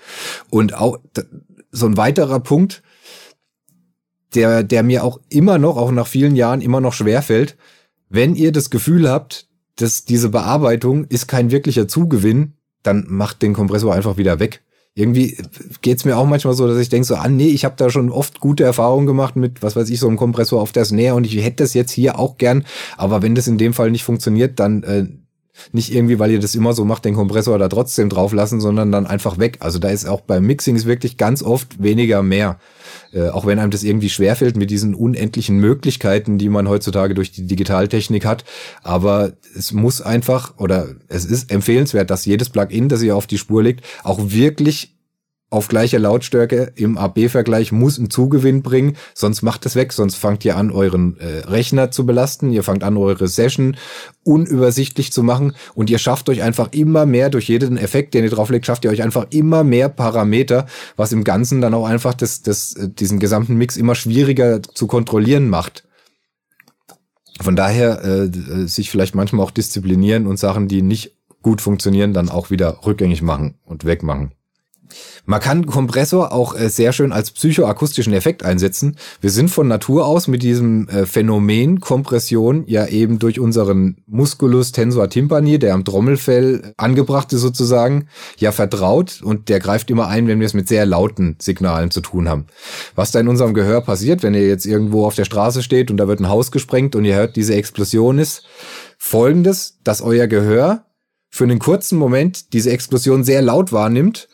Und 0.49 0.73
auch 0.73 0.99
so 1.71 1.85
ein 1.85 1.97
weiterer 1.97 2.39
Punkt, 2.39 2.83
der, 4.35 4.63
der 4.63 4.83
mir 4.83 5.03
auch 5.03 5.19
immer 5.29 5.57
noch, 5.57 5.77
auch 5.77 5.91
nach 5.91 6.07
vielen 6.07 6.35
Jahren 6.35 6.61
immer 6.61 6.81
noch 6.81 6.93
schwerfällt, 6.93 7.57
wenn 8.09 8.35
ihr 8.35 8.51
das 8.51 8.69
Gefühl 8.69 9.09
habt, 9.09 9.47
dass 9.75 10.05
diese 10.05 10.29
Bearbeitung 10.29 11.05
ist 11.05 11.27
kein 11.27 11.51
wirklicher 11.51 11.87
Zugewinn, 11.87 12.53
dann 12.83 13.05
macht 13.07 13.41
den 13.41 13.53
Kompressor 13.53 13.93
einfach 13.93 14.17
wieder 14.17 14.39
weg 14.39 14.63
irgendwie 14.97 15.37
geht's 15.81 16.05
mir 16.05 16.17
auch 16.17 16.25
manchmal 16.25 16.55
so, 16.55 16.67
dass 16.67 16.79
ich 16.79 16.89
denke 16.89 17.05
so, 17.05 17.15
ah 17.15 17.27
nee, 17.27 17.49
ich 17.49 17.65
habe 17.65 17.75
da 17.77 17.91
schon 17.91 18.11
oft 18.11 18.39
gute 18.39 18.63
Erfahrungen 18.63 19.05
gemacht 19.05 19.35
mit, 19.35 19.61
was 19.61 19.75
weiß 19.75 19.89
ich, 19.91 19.99
so 19.99 20.07
einem 20.07 20.17
Kompressor 20.17 20.59
auf 20.59 20.71
das 20.71 20.91
Näher 20.91 21.13
und 21.13 21.23
ich 21.23 21.35
hätte 21.43 21.63
das 21.63 21.75
jetzt 21.75 21.91
hier 21.91 22.17
auch 22.17 22.37
gern, 22.37 22.65
aber 22.97 23.21
wenn 23.21 23.35
das 23.35 23.47
in 23.47 23.59
dem 23.59 23.73
Fall 23.73 23.91
nicht 23.91 24.03
funktioniert, 24.03 24.59
dann 24.59 24.81
äh, 24.81 25.05
nicht 25.71 25.93
irgendwie, 25.93 26.19
weil 26.19 26.31
ihr 26.31 26.39
das 26.39 26.55
immer 26.55 26.73
so 26.73 26.85
macht, 26.85 27.05
den 27.05 27.15
Kompressor 27.15 27.57
da 27.57 27.67
trotzdem 27.67 28.09
drauf 28.09 28.33
lassen, 28.33 28.61
sondern 28.61 28.91
dann 28.91 29.07
einfach 29.07 29.37
weg. 29.37 29.57
Also 29.59 29.79
da 29.79 29.89
ist 29.89 30.07
auch 30.07 30.21
beim 30.21 30.45
Mixing 30.45 30.75
ist 30.75 30.85
wirklich 30.85 31.17
ganz 31.17 31.43
oft 31.43 31.81
weniger 31.81 32.23
mehr. 32.23 32.59
Äh, 33.13 33.29
auch 33.29 33.45
wenn 33.45 33.59
einem 33.59 33.71
das 33.71 33.83
irgendwie 33.83 34.09
schwerfällt 34.09 34.57
mit 34.57 34.69
diesen 34.69 34.93
unendlichen 34.93 35.57
Möglichkeiten, 35.57 36.37
die 36.37 36.49
man 36.49 36.67
heutzutage 36.67 37.13
durch 37.13 37.31
die 37.31 37.47
Digitaltechnik 37.47 38.25
hat. 38.25 38.43
Aber 38.83 39.33
es 39.55 39.71
muss 39.71 40.01
einfach 40.01 40.57
oder 40.57 40.89
es 41.07 41.25
ist 41.25 41.51
empfehlenswert, 41.51 42.09
dass 42.09 42.25
jedes 42.25 42.49
Plugin, 42.49 42.89
das 42.89 43.01
ihr 43.01 43.15
auf 43.15 43.27
die 43.27 43.37
Spur 43.37 43.63
legt, 43.63 43.85
auch 44.03 44.19
wirklich 44.31 44.96
auf 45.49 45.69
gleicher 45.69 45.99
Lautstärke 45.99 46.73
im 46.75 46.97
AB-Vergleich 46.97 47.71
muss 47.71 47.97
einen 47.97 48.09
Zugewinn 48.09 48.63
bringen, 48.63 48.97
sonst 49.13 49.43
macht 49.43 49.65
es 49.65 49.75
weg, 49.75 49.93
sonst 49.93 50.15
fangt 50.15 50.43
ihr 50.43 50.57
an, 50.57 50.71
euren 50.71 51.17
äh, 51.19 51.39
Rechner 51.47 51.89
zu 51.89 52.05
belasten, 52.05 52.51
ihr 52.51 52.63
fangt 52.63 52.83
an, 52.83 52.97
eure 52.97 53.29
Session 53.29 53.77
unübersichtlich 54.23 55.13
zu 55.13 55.23
machen 55.23 55.53
und 55.73 55.89
ihr 55.89 55.99
schafft 55.99 56.27
euch 56.27 56.43
einfach 56.43 56.73
immer 56.73 57.05
mehr, 57.05 57.29
durch 57.29 57.47
jeden 57.47 57.77
Effekt, 57.77 58.13
den 58.13 58.25
ihr 58.25 58.29
drauflegt, 58.29 58.65
schafft 58.65 58.83
ihr 58.83 58.91
euch 58.91 59.01
einfach 59.01 59.27
immer 59.29 59.63
mehr 59.63 59.87
Parameter, 59.87 60.65
was 60.97 61.13
im 61.13 61.23
Ganzen 61.23 61.61
dann 61.61 61.73
auch 61.73 61.85
einfach 61.85 62.13
das, 62.13 62.41
das, 62.41 62.73
äh, 62.73 62.89
diesen 62.89 63.19
gesamten 63.19 63.55
Mix 63.55 63.77
immer 63.77 63.95
schwieriger 63.95 64.61
zu 64.61 64.85
kontrollieren 64.87 65.47
macht. 65.47 65.87
Von 67.39 67.55
daher 67.55 68.03
äh, 68.03 68.23
äh, 68.25 68.67
sich 68.67 68.89
vielleicht 68.89 69.15
manchmal 69.15 69.45
auch 69.45 69.51
disziplinieren 69.51 70.27
und 70.27 70.37
Sachen, 70.37 70.67
die 70.67 70.81
nicht 70.81 71.15
gut 71.41 71.61
funktionieren, 71.61 72.11
dann 72.11 72.29
auch 72.29 72.49
wieder 72.49 72.85
rückgängig 72.85 73.21
machen 73.21 73.55
und 73.63 73.85
wegmachen. 73.85 74.33
Man 75.25 75.39
kann 75.39 75.65
Kompressor 75.65 76.31
auch 76.31 76.57
äh, 76.57 76.69
sehr 76.69 76.93
schön 76.93 77.11
als 77.11 77.31
psychoakustischen 77.31 78.13
Effekt 78.13 78.43
einsetzen. 78.43 78.97
Wir 79.21 79.29
sind 79.29 79.49
von 79.49 79.67
Natur 79.67 80.05
aus 80.05 80.27
mit 80.27 80.43
diesem 80.43 80.87
äh, 80.89 81.05
Phänomen 81.05 81.79
Kompression 81.79 82.63
ja 82.67 82.87
eben 82.87 83.19
durch 83.19 83.39
unseren 83.39 83.97
Musculus 84.07 84.71
tensor 84.71 85.09
tympani, 85.09 85.59
der 85.59 85.73
am 85.73 85.85
Trommelfell 85.85 86.73
angebracht 86.77 87.31
ist 87.33 87.41
sozusagen, 87.41 88.07
ja 88.37 88.51
vertraut 88.51 89.21
und 89.21 89.49
der 89.49 89.59
greift 89.59 89.89
immer 89.89 90.07
ein, 90.07 90.27
wenn 90.27 90.39
wir 90.39 90.47
es 90.47 90.53
mit 90.53 90.67
sehr 90.67 90.85
lauten 90.85 91.35
Signalen 91.41 91.91
zu 91.91 92.01
tun 92.01 92.29
haben. 92.29 92.47
Was 92.95 93.11
da 93.11 93.19
in 93.19 93.27
unserem 93.27 93.53
Gehör 93.53 93.81
passiert, 93.81 94.23
wenn 94.23 94.33
ihr 94.33 94.47
jetzt 94.47 94.65
irgendwo 94.65 95.05
auf 95.05 95.15
der 95.15 95.25
Straße 95.25 95.63
steht 95.63 95.91
und 95.91 95.97
da 95.97 96.07
wird 96.07 96.19
ein 96.19 96.29
Haus 96.29 96.51
gesprengt 96.51 96.95
und 96.95 97.05
ihr 97.05 97.15
hört 97.15 97.35
diese 97.35 97.55
Explosion 97.55 98.19
ist, 98.19 98.43
folgendes, 98.97 99.79
dass 99.83 100.01
euer 100.01 100.27
Gehör 100.27 100.85
für 101.29 101.43
einen 101.43 101.59
kurzen 101.59 101.97
Moment 101.97 102.53
diese 102.53 102.71
Explosion 102.71 103.23
sehr 103.23 103.41
laut 103.41 103.71
wahrnimmt 103.71 104.27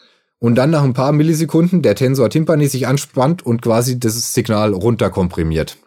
und 0.44 0.56
dann 0.56 0.72
nach 0.72 0.84
ein 0.84 0.92
paar 0.92 1.14
Millisekunden 1.14 1.82
der 1.82 1.96
Tensor 1.96 2.30
Tympani 2.30 2.68
sich 2.68 2.86
anspannt 2.86 3.46
und 3.46 3.62
quasi 3.62 3.98
das 3.98 4.34
Signal 4.34 4.74
runterkomprimiert. 4.74 5.78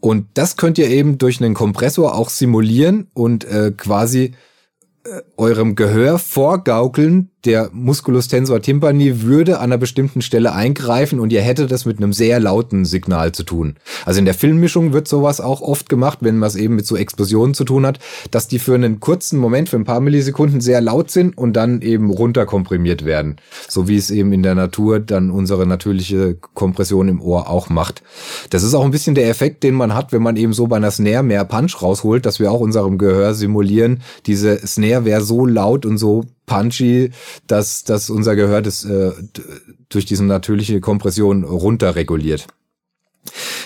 Und 0.00 0.26
das 0.34 0.56
könnt 0.56 0.76
ihr 0.76 0.88
eben 0.88 1.16
durch 1.16 1.40
einen 1.40 1.54
Kompressor 1.54 2.16
auch 2.16 2.30
simulieren 2.30 3.06
und 3.14 3.44
äh, 3.44 3.70
quasi 3.76 4.34
äh, 5.04 5.20
eurem 5.36 5.76
Gehör 5.76 6.18
vorgaukeln, 6.18 7.30
der 7.44 7.70
Musculus 7.72 8.28
tensor 8.28 8.60
tympani 8.60 9.22
würde 9.22 9.58
an 9.58 9.64
einer 9.64 9.78
bestimmten 9.78 10.20
Stelle 10.20 10.52
eingreifen 10.52 11.20
und 11.20 11.32
ihr 11.32 11.40
hättet 11.40 11.70
das 11.70 11.86
mit 11.86 11.98
einem 11.98 12.12
sehr 12.12 12.40
lauten 12.40 12.84
Signal 12.84 13.32
zu 13.32 13.44
tun. 13.44 13.76
Also 14.04 14.18
in 14.18 14.24
der 14.24 14.34
Filmmischung 14.34 14.92
wird 14.92 15.08
sowas 15.08 15.40
auch 15.40 15.60
oft 15.60 15.88
gemacht, 15.88 16.18
wenn 16.22 16.38
man 16.38 16.48
es 16.48 16.56
eben 16.56 16.76
mit 16.76 16.86
so 16.86 16.96
Explosionen 16.96 17.54
zu 17.54 17.64
tun 17.64 17.86
hat, 17.86 17.98
dass 18.30 18.48
die 18.48 18.58
für 18.58 18.74
einen 18.74 19.00
kurzen 19.00 19.38
Moment, 19.38 19.68
für 19.68 19.76
ein 19.76 19.84
paar 19.84 20.00
Millisekunden 20.00 20.60
sehr 20.60 20.80
laut 20.80 21.10
sind 21.10 21.38
und 21.38 21.54
dann 21.54 21.80
eben 21.82 22.10
runterkomprimiert 22.10 23.04
werden. 23.04 23.36
So 23.68 23.88
wie 23.88 23.96
es 23.96 24.10
eben 24.10 24.32
in 24.32 24.42
der 24.42 24.54
Natur 24.54 25.00
dann 25.00 25.30
unsere 25.30 25.66
natürliche 25.66 26.36
Kompression 26.54 27.08
im 27.08 27.22
Ohr 27.22 27.48
auch 27.48 27.70
macht. 27.70 28.02
Das 28.50 28.62
ist 28.62 28.74
auch 28.74 28.84
ein 28.84 28.90
bisschen 28.90 29.14
der 29.14 29.28
Effekt, 29.28 29.62
den 29.62 29.74
man 29.74 29.94
hat, 29.94 30.12
wenn 30.12 30.22
man 30.22 30.36
eben 30.36 30.52
so 30.52 30.66
bei 30.66 30.76
einer 30.76 30.90
Snare 30.90 31.22
mehr 31.22 31.44
Punch 31.44 31.80
rausholt, 31.80 32.26
dass 32.26 32.40
wir 32.40 32.50
auch 32.50 32.60
unserem 32.60 32.98
Gehör 32.98 33.34
simulieren, 33.34 34.02
diese 34.26 34.66
Snare 34.66 35.04
wäre 35.04 35.22
so 35.22 35.46
laut 35.46 35.86
und 35.86 35.96
so 35.96 36.24
punchy, 36.50 37.12
dass, 37.46 37.84
dass 37.84 38.10
unser 38.10 38.34
Gehör 38.34 38.60
das 38.60 38.84
äh, 38.84 39.12
durch 39.88 40.04
diese 40.04 40.24
natürliche 40.24 40.80
Kompression 40.80 41.44
runterreguliert. 41.44 42.48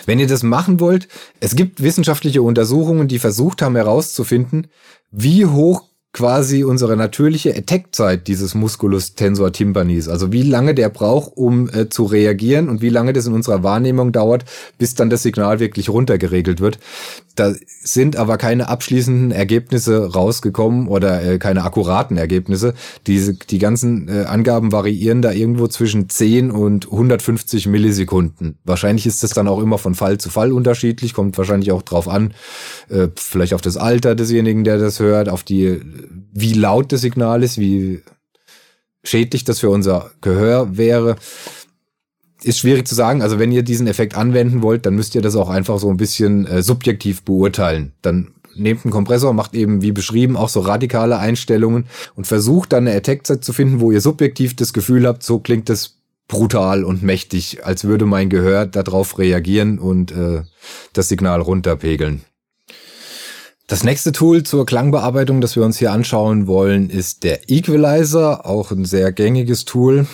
Wenn 0.05 0.19
ihr 0.19 0.27
das 0.27 0.43
machen 0.43 0.81
wollt, 0.81 1.09
es 1.41 1.57
gibt 1.57 1.83
wissenschaftliche 1.83 2.43
Untersuchungen, 2.43 3.09
die 3.09 3.19
versucht 3.19 3.63
haben 3.63 3.75
herauszufinden, 3.75 4.67
wie 5.11 5.47
hoch 5.47 5.89
quasi 6.15 6.63
unsere 6.63 6.97
natürliche 6.97 7.55
Attack-Zeit 7.57 8.29
dieses 8.29 8.55
Musculus 8.55 9.17
tensor 9.17 9.53
tympanis. 9.53 10.09
Also 10.09 10.33
wie 10.33 10.45
lange 10.45 10.73
der 10.75 10.89
braucht, 10.89 11.37
um 11.37 11.69
äh, 11.69 11.89
zu 11.89 12.05
reagieren 12.05 12.69
und 12.69 12.81
wie 12.81 12.89
lange 12.89 13.13
das 13.13 13.27
in 13.27 13.35
unserer 13.35 13.65
Wahrnehmung 13.65 14.13
dauert, 14.13 14.45
bis 14.79 14.95
dann 14.95 15.11
das 15.11 15.25
Signal 15.25 15.59
wirklich 15.59 15.89
runtergeregelt 15.89 16.61
wird. 16.61 16.79
Da 17.35 17.53
sind 17.83 18.15
aber 18.15 18.39
keine 18.39 18.69
abschließenden 18.69 19.33
Ergebnisse 19.33 20.13
rausgekommen 20.13 20.87
oder 20.87 21.21
äh, 21.25 21.39
keine 21.39 21.65
akkuraten 21.65 22.17
Ergebnisse. 22.17 22.75
Diese, 23.09 23.35
die 23.35 23.59
ganzen 23.59 24.09
äh, 24.09 24.25
Angaben 24.27 24.71
variieren 24.71 25.21
da 25.21 25.33
irgendwo 25.33 25.67
zwischen 25.67 26.09
10 26.09 26.53
und 26.53 26.87
150 26.87 27.67
Millisekunden. 27.67 28.57
Wahrscheinlich 28.65 29.07
ist 29.07 29.25
das 29.25 29.31
dann 29.31 29.49
auch 29.49 29.61
immer 29.61 29.79
von 29.79 29.97
Fall 29.97 30.19
zu 30.19 30.31
Fall 30.31 30.53
unterschiedlich, 30.53 31.13
kommt 31.13 31.37
wahrscheinlich 31.37 31.73
auch 31.73 31.83
drauf 31.83 32.07
an, 32.07 32.35
äh, 32.89 33.09
vielleicht 33.17 33.55
auf 33.55 33.63
das 33.63 33.77
Alter 33.77 34.15
desjenigen, 34.15 34.63
der 34.63 34.79
das 34.79 35.01
hört, 35.01 35.29
auf 35.29 35.43
die 35.43 35.81
wie 36.33 36.53
laut 36.53 36.93
das 36.93 37.01
Signal 37.01 37.43
ist, 37.43 37.59
wie 37.59 38.03
schädlich 39.03 39.45
das 39.45 39.61
für 39.61 39.71
unser 39.71 40.11
Gehör 40.21 40.77
wäre, 40.77 41.17
ist 42.43 42.59
schwierig 42.59 42.87
zu 42.87 42.95
sagen. 42.95 43.23
Also 43.23 43.39
wenn 43.39 43.53
ihr 43.53 43.63
diesen 43.63 43.87
Effekt 43.87 44.17
anwenden 44.17 44.63
wollt, 44.63 44.87
dann 44.87 44.95
müsst 44.95 45.15
ihr 45.15 45.23
das 45.23 45.37
auch 45.37 45.49
einfach 45.49 45.79
so 45.79 45.91
ein 45.91 45.97
bisschen 45.97 46.47
äh, 46.47 46.63
subjektiv 46.63 47.23
beurteilen. 47.23 47.93
Dann 48.03 48.33
nehmt 48.57 48.85
einen 48.85 48.93
Kompressor, 48.93 49.33
macht 49.33 49.55
eben 49.55 49.83
wie 49.83 49.93
beschrieben 49.93 50.37
auch 50.37 50.49
so 50.49 50.61
radikale 50.61 51.19
Einstellungen 51.19 51.87
und 52.15 52.27
versucht 52.27 52.73
dann 52.73 52.87
eine 52.87 52.97
Attack-Set 52.97 53.45
zu 53.45 53.53
finden, 53.53 53.81
wo 53.81 53.91
ihr 53.91 54.01
subjektiv 54.01 54.55
das 54.57 54.73
Gefühl 54.73 55.07
habt, 55.07 55.23
so 55.23 55.39
klingt 55.41 55.71
es 55.71 55.99
brutal 56.29 56.85
und 56.85 57.03
mächtig, 57.03 57.65
als 57.65 57.85
würde 57.85 58.07
mein 58.07 58.31
Gehör 58.31 58.67
darauf 58.67 59.19
reagieren 59.19 59.79
und 59.79 60.13
äh, 60.13 60.43
das 60.93 61.09
Signal 61.09 61.41
runterpegeln. 61.41 62.23
Das 63.67 63.83
nächste 63.83 64.13
Tool 64.13 64.43
zur 64.43 64.67
Klangbearbeitung, 64.67 65.41
das 65.41 65.57
wir 65.57 65.65
uns 65.65 65.79
hier 65.79 65.91
anschauen 65.91 66.47
wollen, 66.47 66.91
ist 66.91 67.25
der 67.25 67.49
Equalizer, 67.49 68.45
auch 68.45 68.71
ein 68.71 68.85
sehr 68.85 69.11
gängiges 69.11 69.65
Tool. 69.65 70.07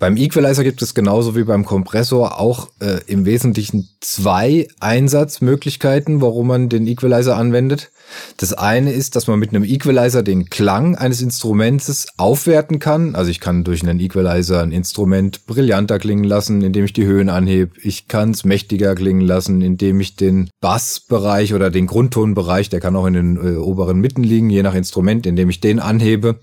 Beim 0.00 0.16
Equalizer 0.16 0.64
gibt 0.64 0.82
es 0.82 0.92
genauso 0.92 1.36
wie 1.36 1.44
beim 1.44 1.64
Kompressor 1.64 2.40
auch 2.40 2.70
äh, 2.80 3.00
im 3.06 3.26
Wesentlichen 3.26 3.88
zwei 4.00 4.66
Einsatzmöglichkeiten, 4.80 6.20
warum 6.20 6.48
man 6.48 6.68
den 6.68 6.84
Equalizer 6.88 7.36
anwendet. 7.36 7.92
Das 8.36 8.52
eine 8.52 8.92
ist, 8.92 9.16
dass 9.16 9.26
man 9.26 9.38
mit 9.38 9.50
einem 9.50 9.64
Equalizer 9.64 10.22
den 10.22 10.50
Klang 10.50 10.96
eines 10.96 11.22
Instrumentes 11.22 12.06
aufwerten 12.16 12.78
kann. 12.78 13.14
Also 13.14 13.30
ich 13.30 13.40
kann 13.40 13.64
durch 13.64 13.82
einen 13.82 14.00
Equalizer 14.00 14.62
ein 14.62 14.72
Instrument 14.72 15.46
brillanter 15.46 15.98
klingen 15.98 16.24
lassen, 16.24 16.62
indem 16.62 16.84
ich 16.84 16.92
die 16.92 17.06
Höhen 17.06 17.28
anhebe. 17.28 17.72
Ich 17.82 18.08
kann 18.08 18.30
es 18.30 18.44
mächtiger 18.44 18.94
klingen 18.94 19.22
lassen, 19.22 19.62
indem 19.62 20.00
ich 20.00 20.16
den 20.16 20.50
Bassbereich 20.60 21.54
oder 21.54 21.70
den 21.70 21.86
Grundtonbereich, 21.86 22.68
der 22.68 22.80
kann 22.80 22.96
auch 22.96 23.06
in 23.06 23.14
den 23.14 23.36
äh, 23.36 23.56
oberen 23.56 24.00
Mitten 24.00 24.22
liegen, 24.22 24.50
je 24.50 24.62
nach 24.62 24.74
Instrument, 24.74 25.26
indem 25.26 25.50
ich 25.50 25.60
den 25.60 25.78
anhebe. 25.78 26.38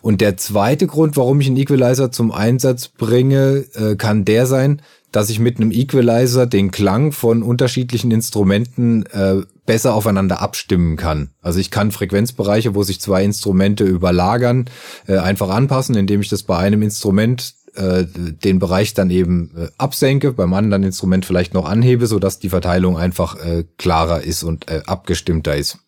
Und 0.00 0.20
der 0.20 0.36
zweite 0.36 0.86
Grund, 0.86 1.16
warum 1.16 1.40
ich 1.40 1.46
einen 1.46 1.56
Equalizer 1.56 2.10
zum 2.10 2.32
Einsatz 2.32 2.88
bringe, 2.88 3.64
äh, 3.74 3.96
kann 3.96 4.24
der 4.24 4.46
sein, 4.46 4.82
dass 5.12 5.28
ich 5.28 5.38
mit 5.38 5.58
einem 5.58 5.70
Equalizer 5.70 6.46
den 6.46 6.70
Klang 6.70 7.12
von 7.12 7.42
unterschiedlichen 7.42 8.10
Instrumenten 8.10 9.04
äh, 9.06 9.42
besser 9.66 9.94
aufeinander 9.94 10.40
abstimmen 10.40 10.96
kann. 10.96 11.30
Also 11.40 11.58
ich 11.60 11.70
kann 11.70 11.92
Frequenzbereiche, 11.92 12.74
wo 12.74 12.82
sich 12.82 13.00
zwei 13.00 13.24
Instrumente 13.24 13.84
überlagern, 13.84 14.66
äh, 15.06 15.18
einfach 15.18 15.50
anpassen, 15.50 15.94
indem 15.96 16.20
ich 16.20 16.28
das 16.28 16.42
bei 16.42 16.56
einem 16.56 16.82
Instrument 16.82 17.54
äh, 17.74 18.04
den 18.06 18.58
Bereich 18.58 18.94
dann 18.94 19.10
eben 19.10 19.52
äh, 19.56 19.68
absenke, 19.78 20.32
beim 20.32 20.52
anderen 20.52 20.82
Instrument 20.82 21.24
vielleicht 21.24 21.54
noch 21.54 21.64
anhebe, 21.64 22.06
so 22.06 22.18
dass 22.18 22.38
die 22.38 22.50
Verteilung 22.50 22.98
einfach 22.98 23.36
äh, 23.36 23.64
klarer 23.78 24.22
ist 24.22 24.42
und 24.42 24.70
äh, 24.70 24.82
abgestimmter 24.86 25.56
ist. 25.56 25.78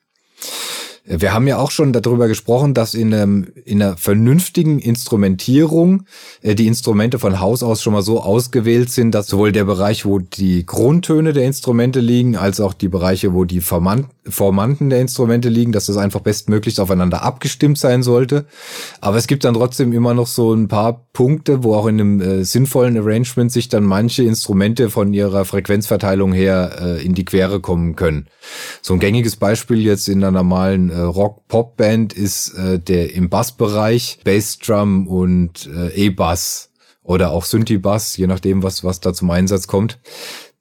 Wir 1.06 1.34
haben 1.34 1.46
ja 1.46 1.58
auch 1.58 1.70
schon 1.70 1.92
darüber 1.92 2.28
gesprochen, 2.28 2.72
dass 2.72 2.94
in, 2.94 3.12
einem, 3.12 3.46
in 3.66 3.82
einer 3.82 3.98
vernünftigen 3.98 4.78
Instrumentierung 4.78 6.04
äh, 6.40 6.54
die 6.54 6.66
Instrumente 6.66 7.18
von 7.18 7.40
Haus 7.40 7.62
aus 7.62 7.82
schon 7.82 7.92
mal 7.92 8.02
so 8.02 8.22
ausgewählt 8.22 8.90
sind, 8.90 9.14
dass 9.14 9.26
sowohl 9.26 9.52
der 9.52 9.64
Bereich, 9.64 10.06
wo 10.06 10.18
die 10.18 10.64
Grundtöne 10.64 11.34
der 11.34 11.44
Instrumente 11.44 12.00
liegen, 12.00 12.36
als 12.36 12.58
auch 12.58 12.72
die 12.72 12.88
Bereiche, 12.88 13.34
wo 13.34 13.44
die 13.44 13.60
Formanten 14.28 14.90
der 14.90 15.00
Instrumente 15.00 15.48
liegen, 15.48 15.72
dass 15.72 15.86
das 15.86 15.96
einfach 15.96 16.20
bestmöglichst 16.20 16.80
aufeinander 16.80 17.22
abgestimmt 17.22 17.78
sein 17.78 18.02
sollte. 18.02 18.46
Aber 19.00 19.16
es 19.16 19.26
gibt 19.26 19.44
dann 19.44 19.54
trotzdem 19.54 19.92
immer 19.92 20.14
noch 20.14 20.26
so 20.26 20.54
ein 20.54 20.68
paar 20.68 21.06
Punkte, 21.12 21.62
wo 21.62 21.74
auch 21.74 21.86
in 21.86 22.00
einem 22.00 22.20
äh, 22.20 22.44
sinnvollen 22.44 22.96
Arrangement 22.96 23.52
sich 23.52 23.68
dann 23.68 23.84
manche 23.84 24.22
Instrumente 24.22 24.88
von 24.90 25.12
ihrer 25.12 25.44
Frequenzverteilung 25.44 26.32
her 26.32 26.76
äh, 26.80 27.04
in 27.04 27.14
die 27.14 27.24
Quere 27.24 27.60
kommen 27.60 27.96
können. 27.96 28.28
So 28.80 28.94
ein 28.94 29.00
gängiges 29.00 29.36
Beispiel 29.36 29.80
jetzt 29.82 30.08
in 30.08 30.24
einer 30.24 30.30
normalen 30.30 30.90
äh, 30.90 31.00
Rock-Pop-Band 31.00 32.12
ist 32.12 32.54
äh, 32.54 32.78
der 32.78 33.14
im 33.14 33.28
Bassbereich 33.28 34.20
Bassdrum 34.24 35.06
und 35.06 35.66
äh, 35.66 36.06
E-Bass 36.06 36.70
oder 37.02 37.32
auch 37.32 37.44
Synthi-Bass, 37.44 38.16
je 38.16 38.26
nachdem, 38.26 38.62
was, 38.62 38.82
was 38.82 39.00
da 39.00 39.12
zum 39.12 39.30
Einsatz 39.30 39.66
kommt. 39.66 39.98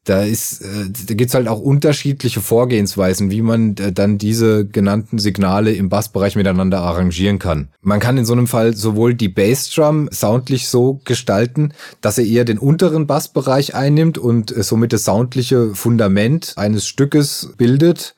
Da 0.05 0.23
ist, 0.23 0.61
äh, 0.61 0.89
da 1.07 1.13
gibt's 1.13 1.33
halt 1.33 1.47
auch 1.47 1.61
unterschiedliche 1.61 2.41
Vorgehensweisen, 2.41 3.31
wie 3.31 3.41
man 3.41 3.77
äh, 3.77 3.93
dann 3.93 4.17
diese 4.17 4.65
genannten 4.65 5.17
Signale 5.17 5.71
im 5.71 5.87
Bassbereich 5.87 6.35
miteinander 6.35 6.81
arrangieren 6.81 7.39
kann. 7.39 7.69
Man 7.81 8.01
kann 8.01 8.17
in 8.17 8.25
so 8.25 8.33
einem 8.33 8.47
Fall 8.47 8.75
sowohl 8.75 9.13
die 9.13 9.29
Bassdrum 9.29 10.09
soundlich 10.11 10.67
so 10.67 10.99
gestalten, 11.05 11.73
dass 12.01 12.17
er 12.17 12.25
eher 12.25 12.43
den 12.43 12.57
unteren 12.57 13.07
Bassbereich 13.07 13.75
einnimmt 13.75 14.17
und 14.17 14.55
äh, 14.55 14.63
somit 14.63 14.91
das 14.91 15.05
soundliche 15.05 15.73
Fundament 15.73 16.53
eines 16.57 16.85
Stückes 16.85 17.53
bildet 17.57 18.15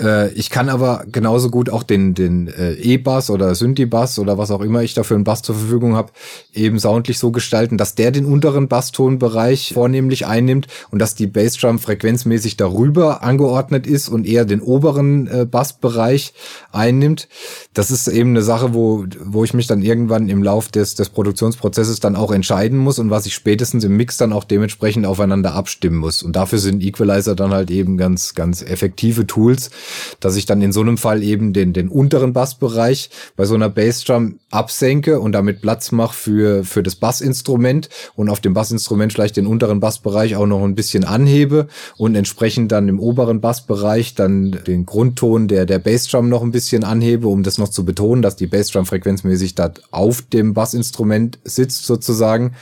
äh, 0.00 0.32
ich 0.32 0.50
kann 0.50 0.68
aber 0.68 1.04
genauso 1.10 1.50
gut 1.50 1.70
auch 1.70 1.84
den, 1.84 2.14
den 2.14 2.48
äh, 2.48 2.72
E-Bass 2.72 3.30
oder 3.30 3.54
Synthi-Bass 3.54 4.18
oder 4.18 4.38
was 4.38 4.50
auch 4.50 4.60
immer 4.60 4.82
ich 4.82 4.94
da 4.94 5.04
für 5.04 5.14
einen 5.14 5.24
Bass 5.24 5.42
zur 5.42 5.54
Verfügung 5.54 5.94
habe, 5.94 6.12
eben 6.52 6.78
soundlich 6.78 7.18
so 7.18 7.30
gestalten, 7.30 7.78
dass 7.78 7.94
der 7.94 8.10
den 8.10 8.24
unteren 8.24 8.66
Basstonbereich 8.66 9.72
vornehmlich 9.74 10.26
einnimmt 10.26 10.66
und 10.90 10.98
dass 10.98 11.14
die 11.14 11.28
Bassdrum 11.28 11.78
frequenzmäßig 11.78 12.56
darüber 12.56 13.22
angeordnet 13.22 13.86
ist 13.86 14.08
und 14.08 14.26
eher 14.26 14.44
den 14.44 14.60
oberen 14.60 15.28
äh, 15.28 15.44
Bassbereich 15.44 16.34
einnimmt. 16.72 17.28
Das 17.72 17.90
ist 17.90 18.08
eben 18.08 18.30
eine 18.30 18.42
Sache, 18.42 18.74
wo, 18.74 19.04
wo 19.20 19.44
ich 19.44 19.54
mich 19.54 19.68
dann 19.68 19.82
irgendwann 19.82 20.28
im 20.28 20.42
Lauf 20.42 20.68
des, 20.68 20.96
des 20.96 21.10
Produktionsprozesses 21.10 22.00
dann 22.00 22.16
auch 22.16 22.32
entscheiden 22.32 22.78
muss 22.78 22.98
und 22.98 23.10
was 23.10 23.26
ich 23.26 23.34
spätestens 23.34 23.84
im 23.84 23.96
Mix 23.96 24.16
dann 24.16 24.32
auch 24.32 24.44
dementsprechend 24.44 25.06
aufeinander 25.06 25.54
abstimmen 25.54 25.98
muss. 25.98 26.22
Und 26.22 26.34
dafür 26.34 26.58
sind 26.58 26.82
Equalizer 26.82 27.36
dann 27.36 27.52
halt 27.52 27.70
eben 27.70 27.96
ganz, 27.96 28.34
ganz 28.34 28.62
effektive 28.62 29.26
Tools, 29.26 29.70
dass 30.20 30.36
ich 30.36 30.46
dann 30.46 30.62
in 30.62 30.72
so 30.72 30.80
einem 30.80 30.98
Fall 30.98 31.22
eben 31.22 31.52
den, 31.52 31.72
den 31.72 31.88
unteren 31.88 32.32
Bassbereich 32.32 33.10
bei 33.36 33.44
so 33.44 33.54
einer 33.54 33.68
Bassdrum 33.68 34.38
absenke 34.50 35.20
und 35.20 35.32
damit 35.32 35.60
Platz 35.60 35.92
mache 35.92 36.14
für, 36.14 36.64
für 36.64 36.82
das 36.82 36.96
Bassinstrument 36.96 37.88
und 38.14 38.28
auf 38.28 38.40
dem 38.40 38.54
Bassinstrument 38.54 39.12
vielleicht 39.12 39.36
den 39.36 39.46
unteren 39.46 39.80
Bassbereich 39.80 40.36
auch 40.36 40.46
noch 40.46 40.62
ein 40.62 40.74
bisschen 40.74 41.04
anhebe 41.04 41.68
und 41.96 42.14
entsprechend 42.14 42.72
dann 42.72 42.88
im 42.88 43.00
oberen 43.00 43.40
Bassbereich 43.40 44.14
dann 44.14 44.58
den 44.66 44.86
Grundton 44.86 45.48
der, 45.48 45.66
der 45.66 45.78
Bassdrum 45.78 46.28
noch 46.28 46.42
ein 46.42 46.52
bisschen 46.52 46.84
anhebe, 46.84 47.28
um 47.28 47.42
das 47.42 47.58
noch 47.58 47.68
zu 47.68 47.84
betonen, 47.84 48.22
dass 48.22 48.36
die 48.36 48.46
Bassdrum 48.46 48.86
frequenzmäßig 48.86 49.54
da 49.54 49.72
auf 49.90 50.22
dem 50.22 50.54
Bassinstrument 50.54 51.38
sitzt 51.44 51.86
sozusagen 51.86 52.52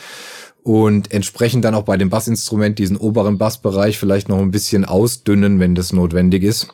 und 0.63 1.13
entsprechend 1.13 1.65
dann 1.65 1.75
auch 1.75 1.83
bei 1.83 1.97
dem 1.97 2.11
Bassinstrument 2.11 2.79
diesen 2.79 2.97
oberen 2.97 3.39
Bassbereich 3.39 3.99
vielleicht 3.99 4.29
noch 4.29 4.39
ein 4.39 4.51
bisschen 4.51 4.85
ausdünnen, 4.85 5.59
wenn 5.59 5.75
das 5.75 5.93
notwendig 5.93 6.45
ist 6.45 6.69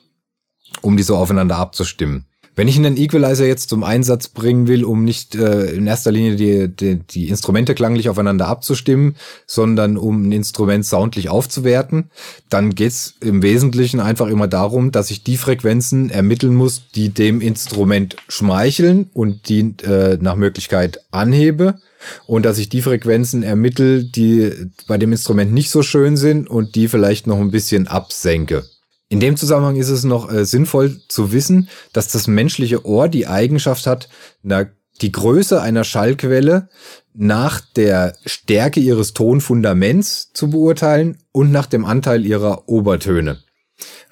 um 0.82 0.96
die 0.96 1.02
so 1.02 1.16
aufeinander 1.16 1.56
abzustimmen. 1.56 2.24
Wenn 2.58 2.66
ich 2.66 2.76
einen 2.76 2.96
Equalizer 2.96 3.46
jetzt 3.46 3.68
zum 3.68 3.84
Einsatz 3.84 4.26
bringen 4.26 4.66
will, 4.66 4.84
um 4.84 5.04
nicht 5.04 5.36
äh, 5.36 5.66
in 5.66 5.86
erster 5.86 6.10
Linie 6.10 6.34
die, 6.34 6.66
die, 6.66 6.96
die 6.96 7.28
Instrumente 7.28 7.72
klanglich 7.76 8.08
aufeinander 8.08 8.48
abzustimmen, 8.48 9.14
sondern 9.46 9.96
um 9.96 10.26
ein 10.26 10.32
Instrument 10.32 10.84
soundlich 10.84 11.28
aufzuwerten, 11.28 12.10
dann 12.48 12.74
geht's 12.74 13.14
im 13.20 13.44
Wesentlichen 13.44 14.00
einfach 14.00 14.26
immer 14.26 14.48
darum, 14.48 14.90
dass 14.90 15.12
ich 15.12 15.22
die 15.22 15.36
Frequenzen 15.36 16.10
ermitteln 16.10 16.56
muss, 16.56 16.82
die 16.96 17.10
dem 17.10 17.40
Instrument 17.40 18.16
schmeicheln 18.26 19.08
und 19.12 19.48
die 19.48 19.76
äh, 19.84 20.18
nach 20.20 20.34
Möglichkeit 20.34 20.98
anhebe 21.12 21.78
und 22.26 22.44
dass 22.44 22.58
ich 22.58 22.68
die 22.68 22.82
Frequenzen 22.82 23.44
ermittel, 23.44 24.02
die 24.02 24.50
bei 24.88 24.98
dem 24.98 25.12
Instrument 25.12 25.52
nicht 25.52 25.70
so 25.70 25.84
schön 25.84 26.16
sind 26.16 26.50
und 26.50 26.74
die 26.74 26.88
vielleicht 26.88 27.28
noch 27.28 27.38
ein 27.38 27.52
bisschen 27.52 27.86
absenke. 27.86 28.64
In 29.08 29.20
dem 29.20 29.36
Zusammenhang 29.36 29.76
ist 29.76 29.88
es 29.88 30.04
noch 30.04 30.30
äh, 30.30 30.44
sinnvoll 30.44 31.00
zu 31.08 31.32
wissen, 31.32 31.68
dass 31.92 32.08
das 32.12 32.26
menschliche 32.26 32.84
Ohr 32.84 33.08
die 33.08 33.26
Eigenschaft 33.26 33.86
hat, 33.86 34.08
na, 34.42 34.66
die 35.00 35.12
Größe 35.12 35.62
einer 35.62 35.84
Schallquelle 35.84 36.68
nach 37.14 37.60
der 37.60 38.14
Stärke 38.26 38.80
ihres 38.80 39.14
Tonfundaments 39.14 40.32
zu 40.32 40.50
beurteilen 40.50 41.18
und 41.32 41.52
nach 41.52 41.66
dem 41.66 41.84
Anteil 41.84 42.26
ihrer 42.26 42.68
Obertöne. 42.68 43.38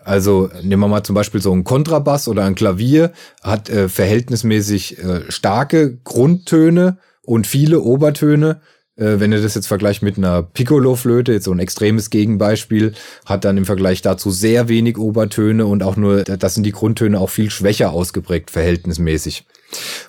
Also 0.04 0.48
nehmen 0.62 0.82
wir 0.82 0.88
mal 0.88 1.02
zum 1.02 1.14
Beispiel 1.14 1.42
so 1.42 1.52
ein 1.52 1.64
Kontrabass 1.64 2.28
oder 2.28 2.44
ein 2.44 2.54
Klavier, 2.54 3.12
hat 3.42 3.68
äh, 3.68 3.88
verhältnismäßig 3.88 4.98
äh, 4.98 5.30
starke 5.30 5.98
Grundtöne 5.98 6.98
und 7.22 7.46
viele 7.46 7.80
Obertöne. 7.80 8.60
Äh, 8.96 9.20
wenn 9.20 9.32
ihr 9.32 9.42
das 9.42 9.54
jetzt 9.54 9.66
vergleicht 9.66 10.02
mit 10.02 10.16
einer 10.16 10.42
Piccolo-Flöte, 10.42 11.32
jetzt 11.32 11.44
so 11.44 11.52
ein 11.52 11.58
extremes 11.58 12.10
Gegenbeispiel, 12.10 12.94
hat 13.24 13.44
dann 13.44 13.58
im 13.58 13.64
Vergleich 13.64 14.02
dazu 14.02 14.30
sehr 14.30 14.68
wenig 14.68 14.98
Obertöne 14.98 15.66
und 15.66 15.82
auch 15.82 15.96
nur, 15.96 16.24
das 16.24 16.54
sind 16.54 16.64
die 16.64 16.72
Grundtöne 16.72 17.20
auch 17.20 17.30
viel 17.30 17.50
schwächer 17.50 17.92
ausgeprägt, 17.92 18.50
verhältnismäßig. 18.50 19.44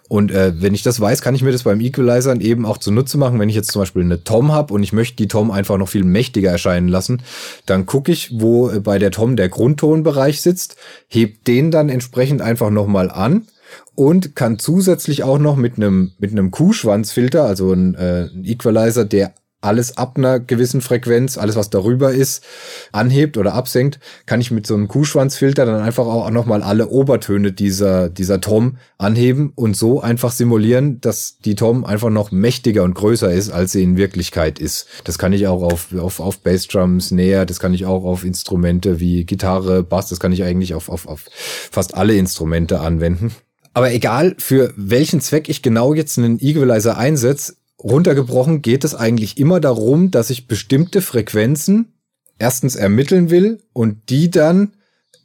Und 0.07 0.31
äh, 0.31 0.53
wenn 0.61 0.73
ich 0.73 0.83
das 0.83 0.99
weiß, 1.01 1.21
kann 1.21 1.35
ich 1.35 1.41
mir 1.41 1.51
das 1.51 1.63
beim 1.63 1.81
Equalizern 1.81 2.41
eben 2.41 2.65
auch 2.65 2.77
zunutze 2.77 3.17
machen. 3.17 3.39
Wenn 3.39 3.49
ich 3.49 3.55
jetzt 3.55 3.71
zum 3.71 3.81
Beispiel 3.81 4.03
eine 4.03 4.23
Tom 4.23 4.51
habe 4.51 4.73
und 4.73 4.83
ich 4.83 4.93
möchte 4.93 5.17
die 5.17 5.27
Tom 5.27 5.51
einfach 5.51 5.77
noch 5.77 5.89
viel 5.89 6.03
mächtiger 6.03 6.51
erscheinen 6.51 6.87
lassen, 6.87 7.23
dann 7.65 7.85
gucke 7.85 8.11
ich, 8.11 8.39
wo 8.39 8.69
äh, 8.69 8.79
bei 8.79 8.99
der 8.99 9.11
Tom 9.11 9.35
der 9.35 9.49
Grundtonbereich 9.49 10.41
sitzt, 10.41 10.77
heb 11.07 11.43
den 11.45 11.71
dann 11.71 11.89
entsprechend 11.89 12.41
einfach 12.41 12.69
nochmal 12.69 13.11
an 13.11 13.47
und 13.95 14.35
kann 14.35 14.59
zusätzlich 14.59 15.23
auch 15.23 15.39
noch 15.39 15.55
mit 15.55 15.77
einem 15.77 16.11
mit 16.19 16.31
einem 16.31 16.51
Kuhschwanzfilter, 16.51 17.43
also 17.43 17.71
ein, 17.73 17.95
äh, 17.95 18.29
ein 18.33 18.43
Equalizer, 18.45 19.05
der 19.05 19.33
alles 19.61 19.97
ab 19.97 20.17
einer 20.17 20.39
gewissen 20.39 20.81
Frequenz, 20.81 21.37
alles 21.37 21.55
was 21.55 21.69
darüber 21.71 22.11
ist, 22.11 22.43
anhebt 22.91 23.37
oder 23.37 23.53
absenkt, 23.55 23.99
kann 24.27 24.39
ich 24.39 24.51
mit 24.51 24.67
so 24.67 24.75
einem 24.75 24.87
Kuhschwanzfilter 24.87 25.65
dann 25.65 25.81
einfach 25.81 26.05
auch 26.05 26.29
nochmal 26.29 26.61
alle 26.61 26.89
Obertöne 26.89 27.51
dieser, 27.51 28.09
dieser 28.09 28.39
Tom 28.39 28.77
anheben 28.99 29.51
und 29.55 29.75
so 29.75 29.99
einfach 29.99 30.31
simulieren, 30.31 31.01
dass 31.01 31.39
die 31.39 31.55
Tom 31.55 31.85
einfach 31.85 32.11
noch 32.11 32.31
mächtiger 32.31 32.83
und 32.83 32.93
größer 32.93 33.31
ist, 33.31 33.49
als 33.49 33.71
sie 33.71 33.81
in 33.81 33.97
Wirklichkeit 33.97 34.59
ist. 34.59 34.87
Das 35.05 35.17
kann 35.17 35.33
ich 35.33 35.47
auch 35.47 35.63
auf, 35.63 35.87
auf, 35.97 36.19
auf 36.19 36.39
Bassdrums 36.39 37.09
näher, 37.09 37.45
das 37.45 37.59
kann 37.59 37.73
ich 37.73 37.85
auch 37.85 38.03
auf 38.03 38.23
Instrumente 38.23 38.99
wie 38.99 39.25
Gitarre, 39.25 39.81
Bass, 39.81 40.09
das 40.09 40.19
kann 40.19 40.31
ich 40.31 40.43
eigentlich 40.43 40.75
auf, 40.75 40.87
auf, 40.87 41.07
auf 41.07 41.25
fast 41.71 41.95
alle 41.95 42.15
Instrumente 42.15 42.79
anwenden. 42.79 43.33
Aber 43.77 43.93
egal, 43.93 44.33
für 44.39 44.73
welchen 44.75 45.21
Zweck 45.21 45.49
ich 45.49 45.61
genau 45.61 45.93
jetzt 45.93 46.17
einen 46.17 46.39
Equalizer 46.41 46.97
einsetze, 46.97 47.57
runtergebrochen 47.77 48.63
geht 48.63 48.83
es 48.83 48.95
eigentlich 48.95 49.37
immer 49.37 49.59
darum, 49.59 50.09
dass 50.09 50.31
ich 50.31 50.47
bestimmte 50.47 50.99
Frequenzen 51.03 51.93
erstens 52.39 52.75
ermitteln 52.75 53.29
will 53.29 53.61
und 53.73 54.09
die 54.09 54.31
dann 54.31 54.73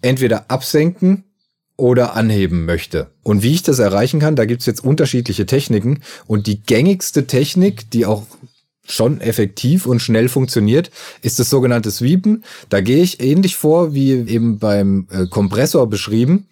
entweder 0.02 0.50
absenken 0.50 1.24
oder 1.78 2.14
anheben 2.14 2.66
möchte. 2.66 3.12
Und 3.22 3.42
wie 3.42 3.54
ich 3.54 3.62
das 3.62 3.78
erreichen 3.78 4.20
kann, 4.20 4.36
da 4.36 4.44
gibt's 4.44 4.66
jetzt 4.66 4.84
unterschiedliche 4.84 5.46
Techniken. 5.46 6.02
Und 6.26 6.46
die 6.46 6.62
gängigste 6.62 7.26
Technik, 7.26 7.90
die 7.90 8.04
auch 8.04 8.26
schon 8.84 9.20
effektiv 9.20 9.86
und 9.86 10.00
schnell 10.00 10.28
funktioniert, 10.28 10.90
ist 11.22 11.38
das 11.38 11.48
sogenannte 11.50 11.90
Sweepen. 11.90 12.44
Da 12.68 12.80
gehe 12.80 13.02
ich 13.02 13.20
ähnlich 13.20 13.56
vor 13.56 13.94
wie 13.94 14.10
eben 14.10 14.58
beim 14.58 15.06
äh, 15.10 15.26
Kompressor 15.26 15.88
beschrieben. 15.88 16.48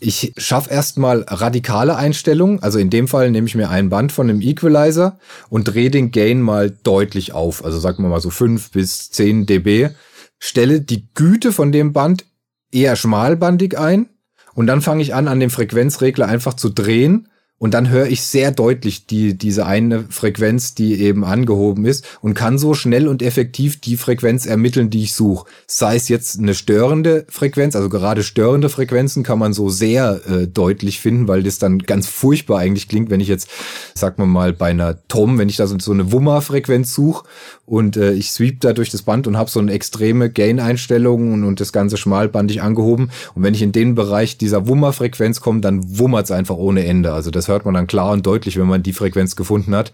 Ich 0.00 0.32
schaffe 0.36 0.70
erstmal 0.70 1.22
radikale 1.28 1.96
Einstellungen. 1.96 2.62
Also 2.62 2.78
in 2.78 2.90
dem 2.90 3.06
Fall 3.06 3.30
nehme 3.30 3.46
ich 3.46 3.54
mir 3.54 3.68
ein 3.68 3.90
Band 3.90 4.12
von 4.12 4.28
einem 4.28 4.40
Equalizer 4.40 5.18
und 5.50 5.64
drehe 5.64 5.90
den 5.90 6.10
Gain 6.10 6.40
mal 6.40 6.70
deutlich 6.70 7.32
auf. 7.32 7.64
Also 7.64 7.78
sagen 7.78 8.02
wir 8.02 8.08
mal 8.08 8.20
so 8.20 8.30
fünf 8.30 8.70
bis 8.70 9.10
zehn 9.10 9.44
dB. 9.46 9.90
Stelle 10.38 10.80
die 10.80 11.08
Güte 11.14 11.52
von 11.52 11.70
dem 11.70 11.92
Band 11.92 12.24
eher 12.72 12.96
schmalbandig 12.96 13.78
ein 13.78 14.08
und 14.54 14.66
dann 14.66 14.80
fange 14.80 15.02
ich 15.02 15.14
an, 15.14 15.28
an 15.28 15.40
dem 15.40 15.50
Frequenzregler 15.50 16.26
einfach 16.26 16.54
zu 16.54 16.70
drehen 16.70 17.28
und 17.64 17.72
dann 17.72 17.88
höre 17.88 18.08
ich 18.08 18.20
sehr 18.20 18.50
deutlich 18.50 19.06
die, 19.06 19.38
diese 19.38 19.64
eine 19.64 20.04
Frequenz, 20.10 20.74
die 20.74 21.00
eben 21.00 21.24
angehoben 21.24 21.86
ist 21.86 22.04
und 22.20 22.34
kann 22.34 22.58
so 22.58 22.74
schnell 22.74 23.08
und 23.08 23.22
effektiv 23.22 23.80
die 23.80 23.96
Frequenz 23.96 24.44
ermitteln, 24.44 24.90
die 24.90 25.04
ich 25.04 25.14
suche. 25.14 25.46
Sei 25.66 25.96
es 25.96 26.10
jetzt 26.10 26.38
eine 26.38 26.52
störende 26.52 27.24
Frequenz, 27.30 27.74
also 27.74 27.88
gerade 27.88 28.22
störende 28.22 28.68
Frequenzen 28.68 29.22
kann 29.22 29.38
man 29.38 29.54
so 29.54 29.70
sehr 29.70 30.20
äh, 30.28 30.46
deutlich 30.46 31.00
finden, 31.00 31.26
weil 31.26 31.42
das 31.42 31.58
dann 31.58 31.78
ganz 31.78 32.06
furchtbar 32.06 32.58
eigentlich 32.58 32.86
klingt, 32.86 33.08
wenn 33.08 33.20
ich 33.20 33.28
jetzt, 33.28 33.48
sag 33.94 34.18
mal 34.18 34.26
mal, 34.26 34.52
bei 34.52 34.68
einer 34.68 34.98
Tom, 35.08 35.38
wenn 35.38 35.48
ich 35.48 35.56
da 35.56 35.66
so 35.66 35.90
eine 35.90 36.12
Wummer-Frequenz 36.12 36.92
suche 36.92 37.24
und 37.64 37.96
äh, 37.96 38.12
ich 38.12 38.30
sweep 38.30 38.60
da 38.60 38.74
durch 38.74 38.90
das 38.90 39.02
Band 39.02 39.26
und 39.26 39.38
habe 39.38 39.48
so 39.48 39.58
eine 39.58 39.72
extreme 39.72 40.28
Gain-Einstellung 40.28 41.32
und, 41.32 41.44
und 41.44 41.60
das 41.60 41.72
Ganze 41.72 41.96
schmalbandig 41.96 42.60
angehoben. 42.60 43.10
Und 43.34 43.42
wenn 43.42 43.54
ich 43.54 43.62
in 43.62 43.72
den 43.72 43.94
Bereich 43.94 44.36
dieser 44.36 44.68
Wummer-Frequenz 44.68 45.40
komme, 45.40 45.60
dann 45.60 45.98
wummert 45.98 46.26
es 46.26 46.30
einfach 46.30 46.56
ohne 46.56 46.84
Ende. 46.84 47.14
Also 47.14 47.30
das 47.30 47.48
hört 47.54 47.64
man 47.64 47.74
dann 47.74 47.86
klar 47.86 48.12
und 48.12 48.26
deutlich, 48.26 48.58
wenn 48.58 48.66
man 48.66 48.82
die 48.82 48.92
Frequenz 48.92 49.36
gefunden 49.36 49.74
hat. 49.74 49.92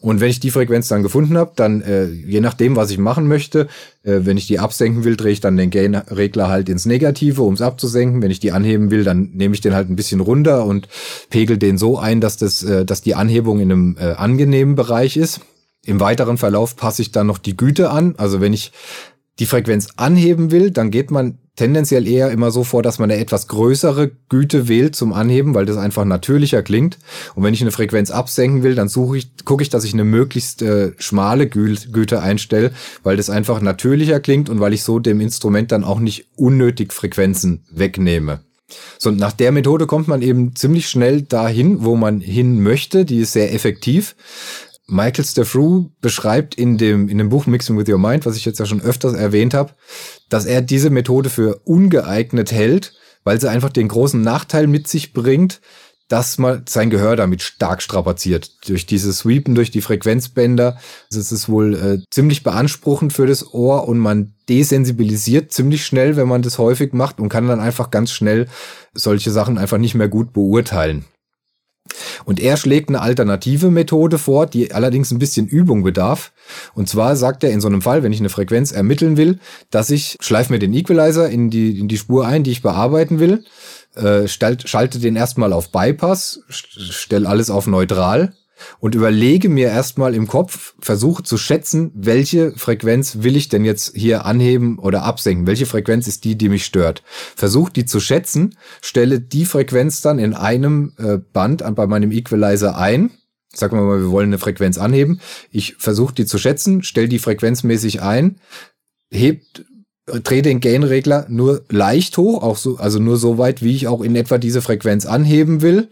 Und 0.00 0.20
wenn 0.20 0.30
ich 0.30 0.40
die 0.40 0.50
Frequenz 0.50 0.88
dann 0.88 1.02
gefunden 1.02 1.36
habe, 1.36 1.52
dann 1.56 1.82
äh, 1.82 2.06
je 2.06 2.40
nachdem, 2.40 2.76
was 2.76 2.90
ich 2.90 2.98
machen 2.98 3.28
möchte, 3.28 3.68
äh, 4.02 4.20
wenn 4.22 4.36
ich 4.36 4.46
die 4.46 4.58
absenken 4.58 5.04
will, 5.04 5.16
drehe 5.16 5.32
ich 5.32 5.40
dann 5.40 5.56
den 5.56 5.70
Gain-Regler 5.70 6.48
halt 6.48 6.68
ins 6.68 6.86
Negative, 6.86 7.42
um 7.42 7.54
es 7.54 7.60
abzusenken. 7.60 8.22
Wenn 8.22 8.30
ich 8.30 8.40
die 8.40 8.52
anheben 8.52 8.90
will, 8.90 9.04
dann 9.04 9.30
nehme 9.34 9.54
ich 9.54 9.60
den 9.60 9.74
halt 9.74 9.90
ein 9.90 9.96
bisschen 9.96 10.20
runter 10.20 10.64
und 10.64 10.88
pegel 11.28 11.58
den 11.58 11.76
so 11.76 11.98
ein, 11.98 12.20
dass 12.20 12.36
das, 12.36 12.62
äh, 12.62 12.84
dass 12.86 13.02
die 13.02 13.14
Anhebung 13.14 13.60
in 13.60 13.70
einem 13.70 13.96
äh, 13.98 14.12
angenehmen 14.12 14.74
Bereich 14.74 15.16
ist. 15.16 15.40
Im 15.84 16.00
weiteren 16.00 16.38
Verlauf 16.38 16.76
passe 16.76 17.02
ich 17.02 17.10
dann 17.10 17.26
noch 17.26 17.38
die 17.38 17.56
Güte 17.56 17.90
an. 17.90 18.14
Also 18.16 18.40
wenn 18.40 18.52
ich 18.52 18.72
die 19.38 19.46
Frequenz 19.46 19.88
anheben 19.96 20.50
will, 20.50 20.70
dann 20.70 20.90
geht 20.90 21.10
man 21.10 21.38
tendenziell 21.60 22.08
eher 22.08 22.30
immer 22.30 22.50
so 22.50 22.64
vor, 22.64 22.82
dass 22.82 22.98
man 22.98 23.10
eine 23.10 23.20
etwas 23.20 23.46
größere 23.46 24.10
Güte 24.30 24.66
wählt 24.66 24.96
zum 24.96 25.12
Anheben, 25.12 25.54
weil 25.54 25.66
das 25.66 25.76
einfach 25.76 26.06
natürlicher 26.06 26.62
klingt. 26.62 26.98
Und 27.34 27.42
wenn 27.42 27.52
ich 27.52 27.60
eine 27.60 27.70
Frequenz 27.70 28.10
absenken 28.10 28.62
will, 28.62 28.74
dann 28.74 28.88
suche 28.88 29.18
ich, 29.18 29.44
gucke 29.44 29.62
ich, 29.62 29.68
dass 29.68 29.84
ich 29.84 29.92
eine 29.92 30.04
möglichst 30.04 30.62
äh, 30.62 30.92
schmale 30.96 31.48
Gü 31.48 31.76
Güte 31.92 32.22
einstelle, 32.22 32.72
weil 33.02 33.18
das 33.18 33.28
einfach 33.28 33.60
natürlicher 33.60 34.20
klingt 34.20 34.48
und 34.48 34.60
weil 34.60 34.72
ich 34.72 34.82
so 34.82 35.00
dem 35.00 35.20
Instrument 35.20 35.70
dann 35.70 35.84
auch 35.84 36.00
nicht 36.00 36.28
unnötig 36.34 36.94
Frequenzen 36.94 37.66
wegnehme. 37.70 38.40
So, 38.98 39.10
und 39.10 39.18
nach 39.18 39.32
der 39.32 39.52
Methode 39.52 39.86
kommt 39.86 40.08
man 40.08 40.22
eben 40.22 40.56
ziemlich 40.56 40.88
schnell 40.88 41.22
dahin, 41.22 41.84
wo 41.84 41.94
man 41.94 42.20
hin 42.20 42.62
möchte. 42.62 43.04
Die 43.04 43.18
ist 43.18 43.34
sehr 43.34 43.52
effektiv. 43.52 44.16
Michael 44.90 45.24
Steffrew 45.24 45.90
beschreibt 46.00 46.56
in 46.56 46.76
dem, 46.76 47.08
in 47.08 47.18
dem 47.18 47.28
Buch 47.28 47.46
Mixing 47.46 47.78
with 47.78 47.88
Your 47.88 47.98
Mind, 47.98 48.26
was 48.26 48.36
ich 48.36 48.44
jetzt 48.44 48.58
ja 48.58 48.66
schon 48.66 48.80
öfters 48.80 49.14
erwähnt 49.14 49.54
habe, 49.54 49.72
dass 50.28 50.46
er 50.46 50.62
diese 50.62 50.90
Methode 50.90 51.30
für 51.30 51.60
ungeeignet 51.64 52.50
hält, 52.50 52.94
weil 53.22 53.40
sie 53.40 53.48
einfach 53.48 53.70
den 53.70 53.88
großen 53.88 54.20
Nachteil 54.20 54.66
mit 54.66 54.88
sich 54.88 55.12
bringt, 55.12 55.60
dass 56.08 56.38
man 56.38 56.64
sein 56.68 56.90
Gehör 56.90 57.14
damit 57.14 57.40
stark 57.40 57.82
strapaziert. 57.82 58.50
Durch 58.68 58.84
dieses 58.84 59.18
Sweepen, 59.18 59.54
durch 59.54 59.70
die 59.70 59.80
Frequenzbänder. 59.80 60.76
Also 61.08 61.20
es 61.20 61.30
ist 61.30 61.48
wohl 61.48 61.74
äh, 61.74 61.98
ziemlich 62.10 62.42
beanspruchend 62.42 63.12
für 63.12 63.28
das 63.28 63.54
Ohr 63.54 63.86
und 63.86 63.98
man 63.98 64.34
desensibilisiert 64.48 65.52
ziemlich 65.52 65.86
schnell, 65.86 66.16
wenn 66.16 66.26
man 66.26 66.42
das 66.42 66.58
häufig 66.58 66.92
macht 66.92 67.20
und 67.20 67.28
kann 67.28 67.46
dann 67.46 67.60
einfach 67.60 67.92
ganz 67.92 68.10
schnell 68.10 68.48
solche 68.92 69.30
Sachen 69.30 69.56
einfach 69.56 69.78
nicht 69.78 69.94
mehr 69.94 70.08
gut 70.08 70.32
beurteilen. 70.32 71.04
Und 72.24 72.40
er 72.40 72.56
schlägt 72.56 72.88
eine 72.88 73.00
alternative 73.00 73.70
Methode 73.70 74.18
vor, 74.18 74.46
die 74.46 74.72
allerdings 74.72 75.10
ein 75.10 75.18
bisschen 75.18 75.46
Übung 75.46 75.82
bedarf. 75.82 76.32
Und 76.74 76.88
zwar 76.88 77.16
sagt 77.16 77.44
er 77.44 77.50
in 77.50 77.60
so 77.60 77.68
einem 77.68 77.82
Fall, 77.82 78.02
wenn 78.02 78.12
ich 78.12 78.20
eine 78.20 78.28
Frequenz 78.28 78.72
ermitteln 78.72 79.16
will, 79.16 79.38
dass 79.70 79.90
ich 79.90 80.16
schleife 80.20 80.52
mir 80.52 80.58
den 80.58 80.74
Equalizer 80.74 81.28
in 81.28 81.50
die, 81.50 81.78
in 81.78 81.88
die 81.88 81.98
Spur 81.98 82.26
ein, 82.26 82.42
die 82.42 82.52
ich 82.52 82.62
bearbeiten 82.62 83.18
will, 83.18 83.44
äh, 83.94 84.28
schalte 84.28 84.98
den 84.98 85.16
erstmal 85.16 85.52
auf 85.52 85.70
Bypass, 85.70 86.40
stelle 86.48 87.28
alles 87.28 87.50
auf 87.50 87.66
neutral 87.66 88.32
und 88.78 88.94
überlege 88.94 89.48
mir 89.48 89.68
erstmal 89.68 90.14
im 90.14 90.26
Kopf, 90.26 90.74
versuche 90.80 91.22
zu 91.22 91.36
schätzen, 91.36 91.90
welche 91.94 92.52
Frequenz 92.52 93.18
will 93.22 93.36
ich 93.36 93.48
denn 93.48 93.64
jetzt 93.64 93.96
hier 93.96 94.24
anheben 94.24 94.78
oder 94.78 95.02
absenken? 95.02 95.46
Welche 95.46 95.66
Frequenz 95.66 96.06
ist 96.06 96.24
die, 96.24 96.36
die 96.36 96.48
mich 96.48 96.64
stört? 96.64 97.02
Versuche 97.36 97.72
die 97.72 97.84
zu 97.84 98.00
schätzen, 98.00 98.56
stelle 98.80 99.20
die 99.20 99.44
Frequenz 99.44 100.00
dann 100.00 100.18
in 100.18 100.34
einem 100.34 100.92
äh, 100.98 101.18
Band 101.18 101.62
bei 101.74 101.86
meinem 101.86 102.12
Equalizer 102.12 102.76
ein. 102.76 103.10
Sagen 103.52 103.76
wir 103.76 103.82
mal, 103.82 104.00
wir 104.00 104.10
wollen 104.10 104.28
eine 104.28 104.38
Frequenz 104.38 104.78
anheben. 104.78 105.20
Ich 105.50 105.74
versuche 105.76 106.14
die 106.14 106.26
zu 106.26 106.38
schätzen, 106.38 106.82
stelle 106.84 107.08
die 107.08 107.18
frequenzmäßig 107.18 108.00
ein, 108.00 108.40
hebt 109.10 109.64
drehe 110.06 110.42
den 110.42 110.60
Gain-Regler 110.60 111.26
nur 111.28 111.64
leicht 111.68 112.16
hoch, 112.18 112.42
auch 112.42 112.56
so, 112.56 112.76
also 112.76 112.98
nur 112.98 113.16
so 113.16 113.38
weit, 113.38 113.62
wie 113.62 113.74
ich 113.74 113.86
auch 113.86 114.02
in 114.02 114.16
etwa 114.16 114.38
diese 114.38 114.62
Frequenz 114.62 115.06
anheben 115.06 115.62
will 115.62 115.88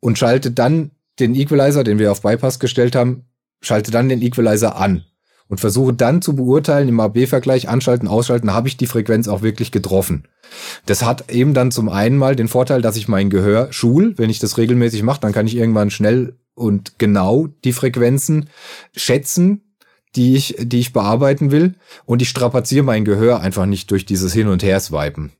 und 0.00 0.18
schalte 0.18 0.50
dann 0.50 0.90
den 1.22 1.34
Equalizer, 1.34 1.84
den 1.84 1.98
wir 1.98 2.12
auf 2.12 2.22
Bypass 2.22 2.58
gestellt 2.58 2.94
haben, 2.94 3.24
schalte 3.62 3.90
dann 3.90 4.08
den 4.08 4.20
Equalizer 4.20 4.76
an 4.76 5.04
und 5.48 5.60
versuche 5.60 5.92
dann 5.92 6.22
zu 6.22 6.34
beurteilen 6.34 6.88
im 6.88 7.00
AB-Vergleich, 7.00 7.68
anschalten, 7.68 8.08
ausschalten, 8.08 8.52
habe 8.52 8.68
ich 8.68 8.76
die 8.76 8.86
Frequenz 8.86 9.28
auch 9.28 9.42
wirklich 9.42 9.70
getroffen. 9.70 10.24
Das 10.86 11.04
hat 11.04 11.30
eben 11.30 11.54
dann 11.54 11.70
zum 11.70 11.88
einen 11.88 12.16
mal 12.16 12.36
den 12.36 12.48
Vorteil, 12.48 12.82
dass 12.82 12.96
ich 12.96 13.08
mein 13.08 13.30
Gehör 13.30 13.72
schul. 13.72 14.14
Wenn 14.16 14.30
ich 14.30 14.38
das 14.38 14.58
regelmäßig 14.58 15.02
mache, 15.02 15.20
dann 15.20 15.32
kann 15.32 15.46
ich 15.46 15.56
irgendwann 15.56 15.90
schnell 15.90 16.38
und 16.54 16.98
genau 16.98 17.48
die 17.64 17.72
Frequenzen 17.72 18.48
schätzen, 18.96 19.74
die 20.16 20.36
ich, 20.36 20.56
die 20.58 20.80
ich 20.80 20.92
bearbeiten 20.92 21.50
will. 21.50 21.74
Und 22.04 22.22
ich 22.22 22.28
strapaziere 22.28 22.84
mein 22.84 23.04
Gehör 23.04 23.40
einfach 23.40 23.66
nicht 23.66 23.90
durch 23.90 24.04
dieses 24.04 24.32
Hin- 24.32 24.48
und 24.48 24.62
Her-Swipen. 24.62 25.32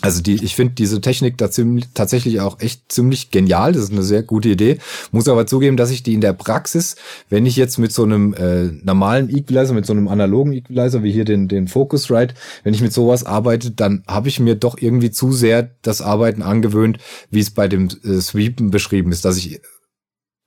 Also 0.00 0.20
die, 0.20 0.34
ich 0.44 0.54
finde 0.54 0.74
diese 0.74 1.00
Technik 1.00 1.36
ziemlich, 1.50 1.86
tatsächlich 1.94 2.40
auch 2.40 2.60
echt 2.60 2.92
ziemlich 2.92 3.30
genial. 3.30 3.72
Das 3.72 3.84
ist 3.84 3.92
eine 3.92 4.02
sehr 4.02 4.22
gute 4.22 4.50
Idee. 4.50 4.78
Muss 5.12 5.28
aber 5.28 5.46
zugeben, 5.46 5.76
dass 5.76 5.90
ich 5.90 6.02
die 6.02 6.14
in 6.14 6.20
der 6.20 6.32
Praxis, 6.32 6.96
wenn 7.30 7.46
ich 7.46 7.56
jetzt 7.56 7.78
mit 7.78 7.92
so 7.92 8.02
einem 8.02 8.34
äh, 8.34 8.64
normalen 8.82 9.34
Equalizer, 9.34 9.72
mit 9.72 9.86
so 9.86 9.92
einem 9.92 10.08
analogen 10.08 10.52
Equalizer 10.52 11.02
wie 11.02 11.12
hier 11.12 11.24
den, 11.24 11.48
den 11.48 11.68
Focusrite, 11.68 12.34
wenn 12.64 12.74
ich 12.74 12.82
mit 12.82 12.92
sowas 12.92 13.24
arbeite, 13.24 13.70
dann 13.70 14.02
habe 14.06 14.28
ich 14.28 14.40
mir 14.40 14.56
doch 14.56 14.76
irgendwie 14.78 15.10
zu 15.10 15.32
sehr 15.32 15.70
das 15.82 16.02
Arbeiten 16.02 16.42
angewöhnt, 16.42 16.98
wie 17.30 17.40
es 17.40 17.50
bei 17.50 17.68
dem 17.68 17.88
äh, 18.04 18.20
Sweepen 18.20 18.70
beschrieben 18.70 19.12
ist, 19.12 19.24
dass 19.24 19.38
ich 19.38 19.60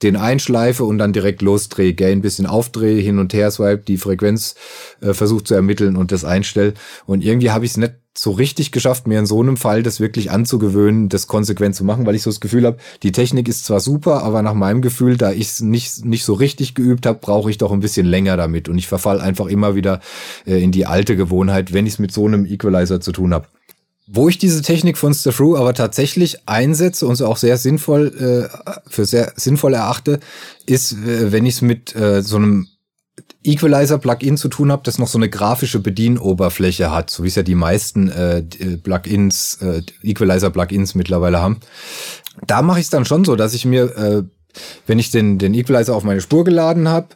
den 0.04 0.16
einschleife 0.16 0.84
und 0.84 1.00
dann 1.00 1.14
direkt 1.14 1.42
losdrehe, 1.42 1.94
Gain 1.94 2.20
ein 2.20 2.22
bisschen 2.22 2.46
aufdrehe, 2.46 3.02
hin 3.02 3.18
und 3.18 3.34
her 3.34 3.50
swipe, 3.50 3.84
die 3.88 3.98
Frequenz 3.98 4.56
äh, 5.02 5.14
versucht 5.14 5.48
zu 5.48 5.56
ermitteln 5.56 5.96
und 5.96 6.12
das 6.12 6.24
einstelle. 6.24 6.76
Und 7.08 7.24
irgendwie 7.24 7.50
habe 7.50 7.66
ich 7.66 7.72
es 7.72 7.78
nicht 7.78 7.94
so 8.20 8.32
richtig 8.32 8.72
geschafft, 8.72 9.06
mir 9.06 9.20
in 9.20 9.28
so 9.28 9.40
einem 9.40 9.58
Fall 9.58 9.84
das 9.84 10.00
wirklich 10.00 10.32
anzugewöhnen, 10.32 11.08
das 11.08 11.28
konsequent 11.28 11.76
zu 11.76 11.84
machen, 11.84 12.06
weil 12.08 12.16
ich 12.16 12.24
so 12.24 12.32
das 12.32 12.40
Gefühl 12.40 12.66
habe, 12.66 12.78
die 13.04 13.12
Technik 13.12 13.48
ist 13.48 13.66
zwar 13.66 13.80
super, 13.80 14.24
aber 14.24 14.42
nach 14.42 14.56
meinem 14.56 14.82
Gefühl, 14.82 15.18
da 15.18 15.32
ich 15.32 15.48
es 15.48 15.62
nicht, 15.62 16.04
nicht 16.04 16.26
so 16.26 16.34
richtig 16.34 16.74
geübt 16.74 17.06
habe, 17.06 17.20
brauche 17.22 17.52
ich 17.52 17.60
doch 17.60 17.72
ein 17.72 17.80
bisschen 17.80 18.08
länger 18.08 18.36
damit. 18.36 18.70
Und 18.70 18.78
ich 18.80 18.88
verfall 18.88 19.22
einfach 19.22 19.46
immer 19.46 19.76
wieder 19.76 20.00
äh, 20.48 20.62
in 20.62 20.72
die 20.72 20.88
alte 20.88 21.16
Gewohnheit, 21.16 21.74
wenn 21.74 21.86
ich 21.86 21.94
es 21.94 22.00
mit 22.00 22.12
so 22.12 22.26
einem 22.26 22.46
Equalizer 22.46 23.00
zu 23.00 23.12
tun 23.12 23.36
habe. 23.36 23.48
Wo 24.08 24.30
ich 24.30 24.40
diese 24.40 24.64
Technik 24.64 24.98
von 24.98 25.14
Stafru 25.14 25.56
aber 25.56 25.76
tatsächlich 25.76 26.48
einsetze 26.48 27.06
und 27.06 27.18
so 27.18 27.28
auch 27.28 27.38
sehr 27.38 27.58
sinnvoll 27.58 28.50
äh, 28.52 28.90
für 28.90 29.06
sehr 29.06 29.34
sinnvoll 29.36 29.76
erachte, 29.76 30.20
ist, 30.66 30.94
äh, 30.94 31.32
wenn 31.32 31.46
ich 31.46 31.56
es 31.56 31.62
mit 31.62 31.96
äh, 31.96 32.24
so 32.24 32.38
einem 32.38 32.68
Equalizer-Plugin 33.48 34.38
zu 34.38 34.50
tun 34.50 34.72
habe, 34.72 34.84
das 34.84 35.00
noch 35.00 35.08
so 35.08 35.18
eine 35.18 35.30
grafische 35.30 35.80
Bedienoberfläche 35.80 36.92
hat, 36.92 37.10
so 37.10 37.24
wie 37.24 37.28
es 37.28 37.36
ja 37.36 37.44
die 37.44 37.56
meisten 37.56 38.10
äh, 38.10 38.40
äh 38.40 38.78
Plugins, 38.78 39.60
äh, 39.62 39.82
Equalizer-Plugins 40.04 40.96
mittlerweile 40.96 41.40
haben. 41.40 41.60
Da 42.46 42.62
mache 42.62 42.80
ich 42.80 42.86
es 42.86 42.90
dann 42.90 43.06
schon 43.06 43.26
so, 43.26 43.36
dass 43.36 43.54
ich 43.54 43.66
mir, 43.66 43.96
äh, 43.98 44.24
wenn 44.86 45.00
ich 45.00 45.12
den, 45.12 45.38
den 45.38 45.54
Equalizer 45.54 45.96
auf 45.96 46.04
meine 46.04 46.22
Spur 46.22 46.44
geladen 46.44 46.88
habe, 46.88 47.08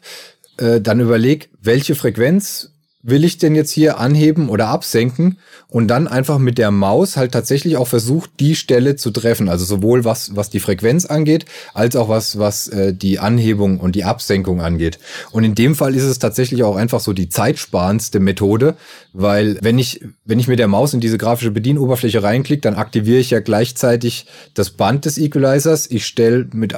äh, 0.57 0.81
dann 0.81 0.99
überlege, 0.99 1.47
welche 1.61 1.95
Frequenz 1.95 2.70
will 3.03 3.23
ich 3.23 3.37
denn 3.37 3.55
jetzt 3.55 3.71
hier 3.71 3.97
anheben 3.99 4.49
oder 4.49 4.67
absenken 4.67 5.37
und 5.67 5.87
dann 5.87 6.07
einfach 6.07 6.37
mit 6.37 6.57
der 6.57 6.71
Maus 6.71 7.17
halt 7.17 7.31
tatsächlich 7.31 7.77
auch 7.77 7.87
versucht, 7.87 8.31
die 8.39 8.55
Stelle 8.55 8.95
zu 8.95 9.11
treffen. 9.11 9.49
Also 9.49 9.65
sowohl 9.65 10.05
was, 10.05 10.35
was 10.35 10.49
die 10.49 10.59
Frequenz 10.59 11.05
angeht, 11.05 11.45
als 11.73 11.95
auch 11.95 12.09
was, 12.09 12.37
was 12.37 12.67
äh, 12.67 12.93
die 12.93 13.19
Anhebung 13.19 13.79
und 13.79 13.95
die 13.95 14.03
Absenkung 14.03 14.61
angeht. 14.61 14.99
Und 15.31 15.43
in 15.43 15.55
dem 15.55 15.75
Fall 15.75 15.95
ist 15.95 16.03
es 16.03 16.19
tatsächlich 16.19 16.63
auch 16.63 16.75
einfach 16.75 16.99
so 16.99 17.13
die 17.13 17.29
zeitsparendste 17.29 18.19
Methode, 18.19 18.75
weil 19.13 19.57
wenn 19.61 19.79
ich, 19.79 20.03
wenn 20.25 20.39
ich 20.39 20.47
mit 20.47 20.59
der 20.59 20.67
Maus 20.67 20.93
in 20.93 20.99
diese 20.99 21.17
grafische 21.17 21.51
Bedienoberfläche 21.51 22.23
reinklicke, 22.23 22.61
dann 22.61 22.75
aktiviere 22.75 23.19
ich 23.19 23.31
ja 23.31 23.39
gleichzeitig 23.39 24.27
das 24.53 24.71
Band 24.71 25.05
des 25.05 25.17
Equalizers. 25.17 25.89
Ich 25.89 26.05
stelle 26.05 26.47
mit 26.53 26.75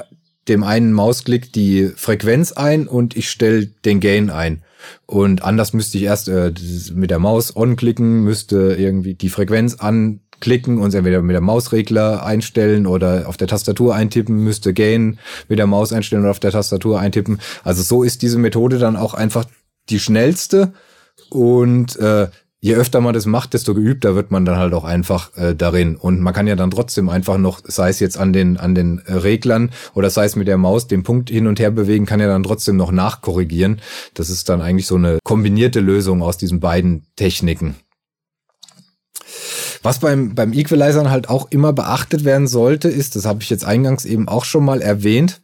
dem 0.47 0.63
einen 0.63 0.93
Mausklick 0.93 1.53
die 1.53 1.91
Frequenz 1.95 2.51
ein 2.51 2.87
und 2.87 3.15
ich 3.15 3.29
stelle 3.29 3.67
den 3.85 3.99
Gain 3.99 4.29
ein. 4.29 4.61
Und 5.05 5.43
anders 5.43 5.73
müsste 5.73 5.97
ich 5.97 6.03
erst 6.03 6.27
äh, 6.27 6.53
mit 6.93 7.11
der 7.11 7.19
Maus 7.19 7.55
on-klicken, 7.55 8.23
müsste 8.23 8.75
irgendwie 8.77 9.13
die 9.13 9.29
Frequenz 9.29 9.75
anklicken 9.75 10.79
und 10.79 10.93
entweder 10.93 11.21
mit 11.21 11.33
der 11.33 11.41
Mausregler 11.41 12.25
einstellen 12.25 12.87
oder 12.87 13.27
auf 13.27 13.37
der 13.37 13.47
Tastatur 13.47 13.95
eintippen, 13.95 14.43
müsste 14.43 14.73
Gain 14.73 15.19
mit 15.47 15.59
der 15.59 15.67
Maus 15.67 15.93
einstellen 15.93 16.23
oder 16.23 16.31
auf 16.31 16.39
der 16.39 16.51
Tastatur 16.51 16.99
eintippen. 16.99 17.39
Also 17.63 17.81
so 17.81 18.03
ist 18.03 18.21
diese 18.21 18.39
Methode 18.39 18.79
dann 18.79 18.95
auch 18.95 19.13
einfach 19.13 19.45
die 19.89 19.99
schnellste 19.99 20.73
und 21.29 21.97
äh, 21.97 22.27
je 22.63 22.75
öfter 22.75 23.01
man 23.01 23.13
das 23.13 23.25
macht, 23.25 23.53
desto 23.53 23.73
geübter 23.73 24.15
wird 24.15 24.31
man 24.31 24.45
dann 24.45 24.55
halt 24.55 24.73
auch 24.73 24.85
einfach 24.85 25.35
äh, 25.35 25.53
darin. 25.53 25.97
Und 25.97 26.21
man 26.21 26.33
kann 26.33 26.47
ja 26.47 26.55
dann 26.55 26.71
trotzdem 26.71 27.09
einfach 27.09 27.37
noch, 27.37 27.59
sei 27.65 27.89
es 27.89 27.99
jetzt 27.99 28.17
an 28.17 28.31
den, 28.31 28.55
an 28.55 28.73
den 28.73 28.99
äh, 28.99 29.15
Reglern 29.15 29.71
oder 29.93 30.09
sei 30.09 30.23
es 30.23 30.37
mit 30.37 30.47
der 30.47 30.57
Maus, 30.57 30.87
den 30.87 31.03
Punkt 31.03 31.29
hin 31.29 31.47
und 31.47 31.59
her 31.59 31.71
bewegen, 31.71 32.05
kann 32.05 32.21
ja 32.21 32.27
dann 32.27 32.43
trotzdem 32.43 32.77
noch 32.77 32.93
nachkorrigieren. 32.93 33.81
Das 34.13 34.29
ist 34.29 34.47
dann 34.47 34.61
eigentlich 34.61 34.87
so 34.87 34.95
eine 34.95 35.19
kombinierte 35.25 35.81
Lösung 35.81 36.21
aus 36.21 36.37
diesen 36.37 36.61
beiden 36.61 37.05
Techniken. 37.17 37.75
Was 39.81 39.99
beim, 39.99 40.33
beim 40.33 40.53
Equalizern 40.53 41.11
halt 41.11 41.27
auch 41.27 41.51
immer 41.51 41.73
beachtet 41.73 42.23
werden 42.23 42.47
sollte, 42.47 42.87
ist, 42.87 43.17
das 43.17 43.25
habe 43.25 43.43
ich 43.43 43.49
jetzt 43.49 43.65
eingangs 43.65 44.05
eben 44.05 44.29
auch 44.29 44.45
schon 44.45 44.63
mal 44.63 44.81
erwähnt, 44.81 45.41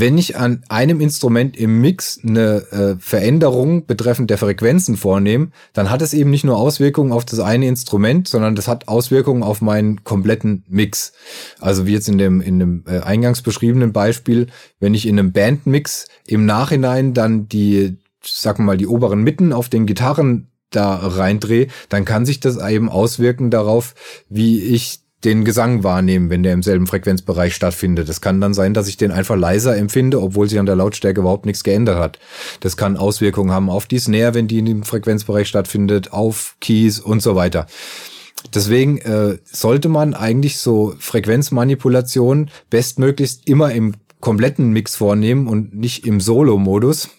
wenn 0.00 0.16
ich 0.16 0.36
an 0.36 0.64
einem 0.68 1.00
Instrument 1.00 1.56
im 1.56 1.80
Mix 1.80 2.20
eine 2.26 2.62
äh, 2.72 2.96
Veränderung 2.98 3.86
betreffend 3.86 4.30
der 4.30 4.38
Frequenzen 4.38 4.96
vornehme, 4.96 5.50
dann 5.72 5.90
hat 5.90 6.00
es 6.00 6.14
eben 6.14 6.30
nicht 6.30 6.44
nur 6.44 6.56
Auswirkungen 6.56 7.12
auf 7.12 7.24
das 7.24 7.38
eine 7.38 7.66
Instrument, 7.66 8.26
sondern 8.26 8.54
das 8.54 8.66
hat 8.66 8.88
Auswirkungen 8.88 9.42
auf 9.42 9.60
meinen 9.60 10.02
kompletten 10.02 10.64
Mix. 10.68 11.12
Also 11.58 11.86
wie 11.86 11.92
jetzt 11.92 12.08
in 12.08 12.18
dem, 12.18 12.40
in 12.40 12.58
dem 12.58 12.84
äh, 12.86 13.00
eingangs 13.00 13.42
beschriebenen 13.42 13.92
Beispiel, 13.92 14.46
wenn 14.78 14.94
ich 14.94 15.06
in 15.06 15.18
einem 15.18 15.32
Bandmix 15.32 16.06
im 16.26 16.46
Nachhinein 16.46 17.12
dann 17.12 17.48
die, 17.48 17.98
sagen 18.24 18.62
wir 18.62 18.66
mal, 18.66 18.76
die 18.76 18.86
oberen 18.86 19.22
Mitten 19.22 19.52
auf 19.52 19.68
den 19.68 19.86
Gitarren 19.86 20.48
da 20.70 20.94
reindrehe, 20.94 21.66
dann 21.88 22.04
kann 22.04 22.24
sich 22.24 22.40
das 22.40 22.56
eben 22.56 22.88
auswirken 22.88 23.50
darauf, 23.50 23.94
wie 24.28 24.62
ich 24.62 25.00
den 25.24 25.44
Gesang 25.44 25.84
wahrnehmen, 25.84 26.30
wenn 26.30 26.42
der 26.42 26.54
im 26.54 26.62
selben 26.62 26.86
Frequenzbereich 26.86 27.54
stattfindet. 27.54 28.08
Es 28.08 28.20
kann 28.20 28.40
dann 28.40 28.54
sein, 28.54 28.72
dass 28.72 28.88
ich 28.88 28.96
den 28.96 29.10
einfach 29.10 29.36
leiser 29.36 29.76
empfinde, 29.76 30.20
obwohl 30.20 30.48
sich 30.48 30.58
an 30.58 30.66
der 30.66 30.76
Lautstärke 30.76 31.20
überhaupt 31.20 31.46
nichts 31.46 31.62
geändert 31.62 31.98
hat. 31.98 32.18
Das 32.60 32.76
kann 32.76 32.96
Auswirkungen 32.96 33.50
haben 33.50 33.68
auf 33.68 33.86
die 33.86 33.98
Snare, 33.98 34.34
wenn 34.34 34.48
die 34.48 34.58
in 34.58 34.66
dem 34.66 34.82
Frequenzbereich 34.82 35.48
stattfindet, 35.48 36.12
auf 36.12 36.56
Keys 36.60 37.00
und 37.00 37.22
so 37.22 37.36
weiter. 37.36 37.66
Deswegen 38.54 38.98
äh, 38.98 39.38
sollte 39.44 39.90
man 39.90 40.14
eigentlich 40.14 40.58
so 40.58 40.94
Frequenzmanipulationen 40.98 42.50
bestmöglichst 42.70 43.46
immer 43.46 43.72
im 43.72 43.94
kompletten 44.20 44.70
Mix 44.72 44.96
vornehmen 44.96 45.46
und 45.46 45.74
nicht 45.74 46.06
im 46.06 46.20
Solo-Modus 46.20 47.10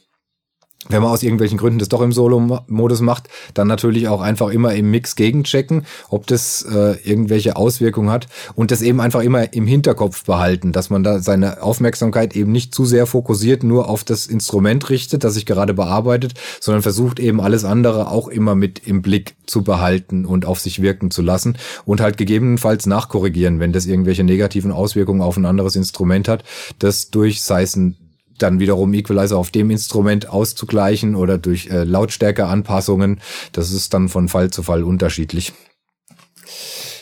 wenn 0.90 1.02
man 1.02 1.12
aus 1.12 1.22
irgendwelchen 1.22 1.58
Gründen 1.58 1.80
das 1.80 1.90
doch 1.90 2.02
im 2.02 2.12
Solo-Modus 2.12 3.02
macht, 3.02 3.30
dann 3.54 3.68
natürlich 3.68 4.08
auch 4.08 4.22
einfach 4.22 4.50
immer 4.50 4.74
im 4.74 4.90
Mix 4.90 5.16
gegenchecken, 5.16 5.86
ob 6.10 6.26
das 6.28 6.64
äh, 6.64 6.98
irgendwelche 7.04 7.56
Auswirkungen 7.56 8.10
hat 8.10 8.28
und 8.56 8.72
das 8.72 8.82
eben 8.82 9.00
einfach 9.00 9.22
immer 9.22 9.54
im 9.54 9.68
Hinterkopf 9.68 10.26
behalten, 10.26 10.72
dass 10.72 10.90
man 10.90 11.04
da 11.04 11.20
seine 11.20 11.62
Aufmerksamkeit 11.62 12.36
eben 12.36 12.52
nicht 12.52 12.74
zu 12.74 12.86
sehr 12.86 13.06
fokussiert 13.06 13.64
nur 13.64 13.90
auf 13.90 14.04
das 14.04 14.26
Instrument 14.26 14.90
richtet, 14.90 15.24
das 15.24 15.36
sich 15.36 15.46
gerade 15.46 15.74
bearbeitet, 15.74 16.34
sondern 16.60 16.82
versucht 16.82 17.20
eben 17.20 17.42
alles 17.42 17.64
andere 17.64 18.10
auch 18.10 18.28
immer 18.28 18.56
mit 18.56 18.88
im 18.88 19.02
Blick 19.02 19.36
zu 19.46 19.64
behalten 19.64 20.26
und 20.26 20.46
auf 20.46 20.60
sich 20.60 20.82
wirken 20.82 21.12
zu 21.12 21.22
lassen 21.22 21.58
und 21.86 22.02
halt 22.02 22.18
gegebenenfalls 22.18 22.88
nachkorrigieren, 22.88 23.60
wenn 23.60 23.72
das 23.72 23.86
irgendwelche 23.86 24.24
negativen 24.24 24.72
Auswirkungen 24.72 25.22
auf 25.22 25.38
ein 25.38 25.46
anderes 25.46 25.76
Instrument 25.76 26.28
hat, 26.28 26.44
das 26.80 27.12
durch, 27.12 27.42
sei 27.42 27.62
es 27.64 27.76
ein 27.76 27.98
dann 28.42 28.60
wiederum 28.60 28.94
Equalizer 28.94 29.38
auf 29.38 29.52
dem 29.52 29.70
Instrument 29.70 30.30
auszugleichen 30.30 31.16
oder 31.16 31.38
durch 31.38 31.68
äh, 31.68 31.84
Lautstärkeanpassungen. 31.84 33.22
Das 33.52 33.72
ist 33.72 33.94
dann 33.94 34.10
von 34.10 34.28
Fall 34.28 34.50
zu 34.50 34.64
Fall 34.64 34.84
unterschiedlich. 34.84 35.54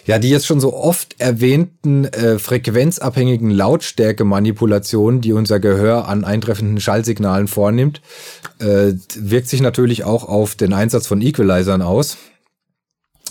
Ja, 0.06 0.18
die 0.18 0.30
jetzt 0.30 0.48
schon 0.48 0.60
so 0.60 0.74
oft 0.74 1.20
erwähnten 1.20 2.06
äh, 2.06 2.40
frequenzabhängigen 2.40 3.52
Lautstärke-Manipulationen, 3.52 5.22
die 5.22 5.34
unser 5.34 5.60
Gehör 5.60 6.08
an 6.08 6.24
eintreffenden 6.24 6.80
Schallsignalen 6.80 7.48
vornimmt, 7.48 8.02
äh, 8.60 8.94
wirkt 9.16 9.50
sich 9.50 9.62
natürlich 9.62 10.06
auch 10.06 10.28
auf 10.28 10.56
den 10.56 10.74
Einsatz 10.74 11.06
von 11.06 11.22
Equalizern 11.22 11.84
aus. 11.84 12.18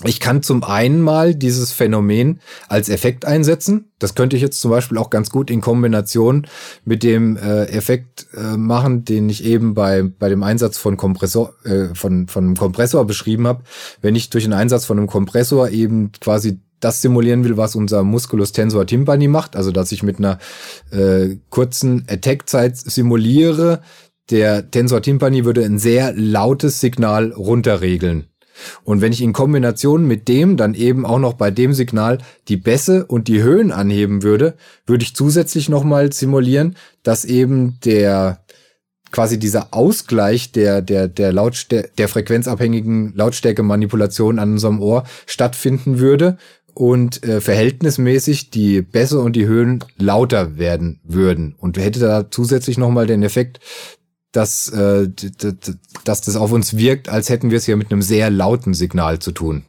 Ich 0.05 0.21
kann 0.21 0.43
zum 0.43 0.63
einen 0.63 1.01
mal 1.01 1.35
dieses 1.35 1.73
Phänomen 1.73 2.41
als 2.69 2.89
Effekt 2.89 3.25
einsetzen. 3.25 3.91
Das 3.99 4.15
könnte 4.15 4.37
ich 4.37 4.43
jetzt 4.43 4.61
zum 4.61 4.71
Beispiel 4.71 4.97
auch 4.97 5.11
ganz 5.11 5.31
gut 5.31 5.51
in 5.51 5.61
Kombination 5.61 6.47
mit 6.85 7.03
dem 7.03 7.37
äh, 7.37 7.65
Effekt 7.65 8.27
äh, 8.33 8.57
machen, 8.57 9.05
den 9.05 9.29
ich 9.29 9.45
eben 9.45 9.75
bei, 9.75 10.03
bei 10.03 10.29
dem 10.29 10.45
Einsatz 10.45 10.79
von 10.79 10.97
Kompressor, 10.97 11.53
äh, 11.65 11.95
von, 11.95 12.29
von 12.29 12.45
einem 12.45 12.57
Kompressor 12.57 13.07
beschrieben 13.07 13.49
habe. 13.49 13.65
Wenn 14.01 14.15
ich 14.15 14.31
durch 14.31 14.45
den 14.45 14.53
Einsatz 14.53 14.85
von 14.85 14.99
einem 14.99 15.09
Kompressor 15.09 15.71
eben 15.71 16.13
quasi 16.21 16.61
das 16.79 17.03
simulieren 17.03 17.43
will, 17.43 17.57
was 17.57 17.75
unser 17.75 18.05
Musculus 18.05 18.53
tensor 18.53 18.87
tympani 18.87 19.27
macht, 19.27 19.57
also 19.57 19.73
dass 19.73 19.91
ich 19.91 20.05
mit 20.05 20.19
einer 20.19 20.39
äh, 20.93 21.37
kurzen 21.51 22.05
Attack-Zeit 22.09 22.77
simuliere, 22.77 23.81
der 24.31 24.71
Tensor 24.71 25.03
tympani 25.03 25.45
würde 25.45 25.65
ein 25.65 25.79
sehr 25.79 26.13
lautes 26.15 26.81
Signal 26.81 27.33
runterregeln. 27.33 28.29
Und 28.85 29.01
wenn 29.01 29.13
ich 29.13 29.23
in 29.23 29.33
Kombination 29.33 30.07
mit 30.07 30.29
dem 30.29 30.57
dann 30.57 30.75
eben 30.75 31.07
auch 31.07 31.19
noch 31.19 31.35
bei 31.35 31.51
dem 31.51 31.73
Signal 31.73 32.19
die 32.49 32.57
Bässe 32.57 33.07
und 33.07 33.29
die 33.29 33.43
Höhen 33.43 33.73
anheben 33.73 34.23
würde, 34.23 34.55
würde 34.87 35.05
ich 35.05 35.15
zusätzlich 35.15 35.69
nochmal 35.69 36.13
simulieren, 36.13 36.77
dass 37.03 37.25
eben 37.25 37.79
der 37.85 38.41
quasi 39.11 39.39
dieser 39.39 39.69
Ausgleich 39.73 40.53
der, 40.53 40.83
der, 40.83 41.09
der 41.09 41.33
Lautstärke, 41.33 41.91
der 41.97 42.09
frequenzabhängigen 42.09 43.15
Lautstärke-Manipulation 43.15 44.39
an 44.39 44.53
unserem 44.53 44.81
Ohr 44.81 45.05
stattfinden 45.27 45.99
würde 45.99 46.37
und 46.75 47.25
äh, 47.25 47.41
verhältnismäßig 47.41 48.51
die 48.51 48.83
Bässe 48.83 49.19
und 49.21 49.35
die 49.35 49.47
Höhen 49.47 49.83
lauter 49.97 50.59
werden 50.59 51.01
würden. 51.03 51.55
Und 51.59 51.77
hätte 51.77 51.99
da 51.99 52.31
zusätzlich 52.31 52.79
nochmal 52.79 53.07
den 53.07 53.23
Effekt, 53.23 53.61
dass, 54.39 54.69
äh, 54.69 55.09
dass 56.05 56.21
das 56.21 56.37
auf 56.37 56.53
uns 56.53 56.77
wirkt, 56.77 57.09
als 57.09 57.29
hätten 57.29 57.51
wir 57.51 57.59
es 57.59 57.65
hier 57.65 57.77
mit 57.77 57.91
einem 57.91 58.03
sehr 58.03 58.31
lauten 58.31 58.73
Signal 58.73 59.19
zu 59.19 59.33
tun. 59.33 59.65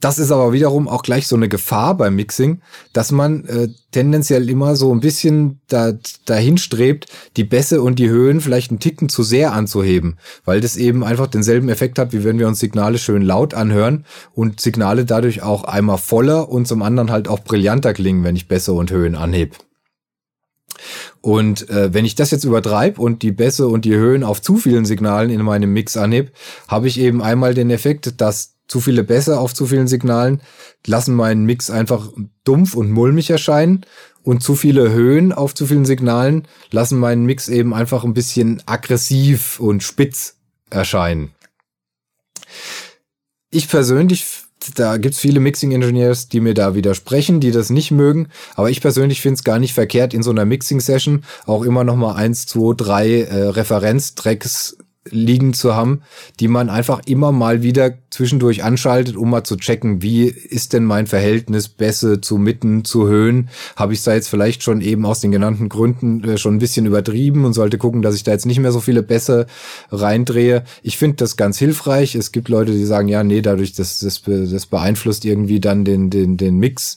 Das 0.00 0.18
ist 0.18 0.32
aber 0.32 0.52
wiederum 0.52 0.88
auch 0.88 1.02
gleich 1.02 1.28
so 1.28 1.36
eine 1.36 1.48
Gefahr 1.48 1.96
beim 1.96 2.16
Mixing, 2.16 2.60
dass 2.92 3.12
man 3.12 3.44
äh, 3.44 3.68
tendenziell 3.92 4.50
immer 4.50 4.74
so 4.74 4.92
ein 4.92 4.98
bisschen 4.98 5.60
da, 5.68 5.92
dahin 6.24 6.58
strebt, 6.58 7.06
die 7.36 7.44
Bässe 7.44 7.82
und 7.82 8.00
die 8.00 8.08
Höhen 8.08 8.40
vielleicht 8.40 8.72
einen 8.72 8.80
Ticken 8.80 9.08
zu 9.08 9.22
sehr 9.22 9.52
anzuheben, 9.52 10.18
weil 10.44 10.60
das 10.60 10.76
eben 10.76 11.04
einfach 11.04 11.28
denselben 11.28 11.68
Effekt 11.68 12.00
hat, 12.00 12.12
wie 12.12 12.24
wenn 12.24 12.40
wir 12.40 12.48
uns 12.48 12.58
Signale 12.58 12.98
schön 12.98 13.22
laut 13.22 13.54
anhören 13.54 14.06
und 14.34 14.60
Signale 14.60 15.04
dadurch 15.04 15.42
auch 15.42 15.62
einmal 15.62 15.98
voller 15.98 16.48
und 16.48 16.66
zum 16.66 16.82
anderen 16.82 17.12
halt 17.12 17.28
auch 17.28 17.40
brillanter 17.40 17.94
klingen, 17.94 18.24
wenn 18.24 18.34
ich 18.34 18.48
Bässe 18.48 18.72
und 18.72 18.90
Höhen 18.90 19.14
anhebe. 19.14 19.56
Und 21.20 21.68
äh, 21.70 21.92
wenn 21.92 22.04
ich 22.04 22.14
das 22.14 22.30
jetzt 22.30 22.44
übertreibe 22.44 23.00
und 23.00 23.22
die 23.22 23.32
Bässe 23.32 23.68
und 23.68 23.84
die 23.84 23.94
Höhen 23.94 24.24
auf 24.24 24.42
zu 24.42 24.56
vielen 24.56 24.84
Signalen 24.84 25.30
in 25.30 25.42
meinem 25.42 25.72
Mix 25.72 25.96
anhebe, 25.96 26.32
habe 26.68 26.88
ich 26.88 26.98
eben 26.98 27.22
einmal 27.22 27.54
den 27.54 27.70
Effekt, 27.70 28.20
dass 28.20 28.54
zu 28.68 28.80
viele 28.80 29.02
Bässe 29.02 29.38
auf 29.38 29.54
zu 29.54 29.66
vielen 29.66 29.88
Signalen 29.88 30.42
lassen 30.86 31.14
meinen 31.14 31.44
Mix 31.44 31.70
einfach 31.70 32.12
dumpf 32.44 32.74
und 32.74 32.90
mulmig 32.90 33.30
erscheinen 33.30 33.86
und 34.22 34.42
zu 34.42 34.54
viele 34.54 34.90
Höhen 34.92 35.32
auf 35.32 35.54
zu 35.54 35.66
vielen 35.66 35.86
Signalen 35.86 36.46
lassen 36.70 36.98
meinen 36.98 37.24
Mix 37.24 37.48
eben 37.48 37.72
einfach 37.72 38.04
ein 38.04 38.14
bisschen 38.14 38.62
aggressiv 38.66 39.58
und 39.58 39.82
spitz 39.82 40.36
erscheinen. 40.70 41.30
Ich 43.50 43.68
persönlich 43.68 44.26
da 44.74 44.96
gibt's 44.96 45.18
viele 45.18 45.40
Mixing-Engineers, 45.40 46.28
die 46.28 46.40
mir 46.40 46.54
da 46.54 46.74
widersprechen, 46.74 47.40
die 47.40 47.50
das 47.50 47.70
nicht 47.70 47.90
mögen. 47.90 48.28
Aber 48.54 48.70
ich 48.70 48.80
persönlich 48.80 49.20
finde 49.20 49.34
es 49.34 49.44
gar 49.44 49.58
nicht 49.58 49.74
verkehrt, 49.74 50.14
in 50.14 50.22
so 50.22 50.30
einer 50.30 50.44
Mixing-Session 50.44 51.24
auch 51.46 51.62
immer 51.62 51.84
noch 51.84 51.96
mal 51.96 52.14
eins, 52.14 52.46
zwei, 52.46 52.74
drei 52.76 53.22
äh, 53.22 53.48
Referenztracks 53.48 54.76
liegen 55.10 55.54
zu 55.54 55.74
haben, 55.74 56.02
die 56.40 56.48
man 56.48 56.68
einfach 56.68 57.00
immer 57.06 57.32
mal 57.32 57.62
wieder 57.62 57.90
zwischendurch 58.10 58.64
anschaltet, 58.64 59.16
um 59.16 59.30
mal 59.30 59.44
zu 59.44 59.56
checken, 59.56 60.02
wie 60.02 60.24
ist 60.24 60.72
denn 60.72 60.84
mein 60.84 61.06
Verhältnis 61.06 61.68
Bässe 61.68 62.20
zu 62.20 62.38
Mitten, 62.38 62.84
zu 62.84 63.06
Höhen? 63.06 63.50
Habe 63.76 63.92
ich 63.92 64.02
da 64.02 64.14
jetzt 64.14 64.28
vielleicht 64.28 64.62
schon 64.62 64.80
eben 64.80 65.04
aus 65.04 65.20
den 65.20 65.30
genannten 65.30 65.68
Gründen 65.68 66.24
äh, 66.24 66.38
schon 66.38 66.56
ein 66.56 66.58
bisschen 66.58 66.86
übertrieben 66.86 67.44
und 67.44 67.52
sollte 67.52 67.76
gucken, 67.76 68.00
dass 68.00 68.14
ich 68.14 68.22
da 68.22 68.32
jetzt 68.32 68.46
nicht 68.46 68.60
mehr 68.60 68.72
so 68.72 68.80
viele 68.80 69.02
Bässe 69.02 69.46
reindrehe. 69.90 70.64
Ich 70.82 70.96
finde 70.96 71.16
das 71.16 71.36
ganz 71.36 71.58
hilfreich. 71.58 72.14
Es 72.14 72.32
gibt 72.32 72.48
Leute, 72.48 72.72
die 72.72 72.84
sagen, 72.86 73.08
ja, 73.08 73.22
nee, 73.22 73.42
dadurch, 73.42 73.72
das, 73.72 73.98
das, 73.98 74.22
das 74.22 74.66
beeinflusst 74.66 75.26
irgendwie 75.26 75.60
dann 75.60 75.84
den, 75.84 76.08
den, 76.08 76.38
den 76.38 76.58
Mix. 76.58 76.96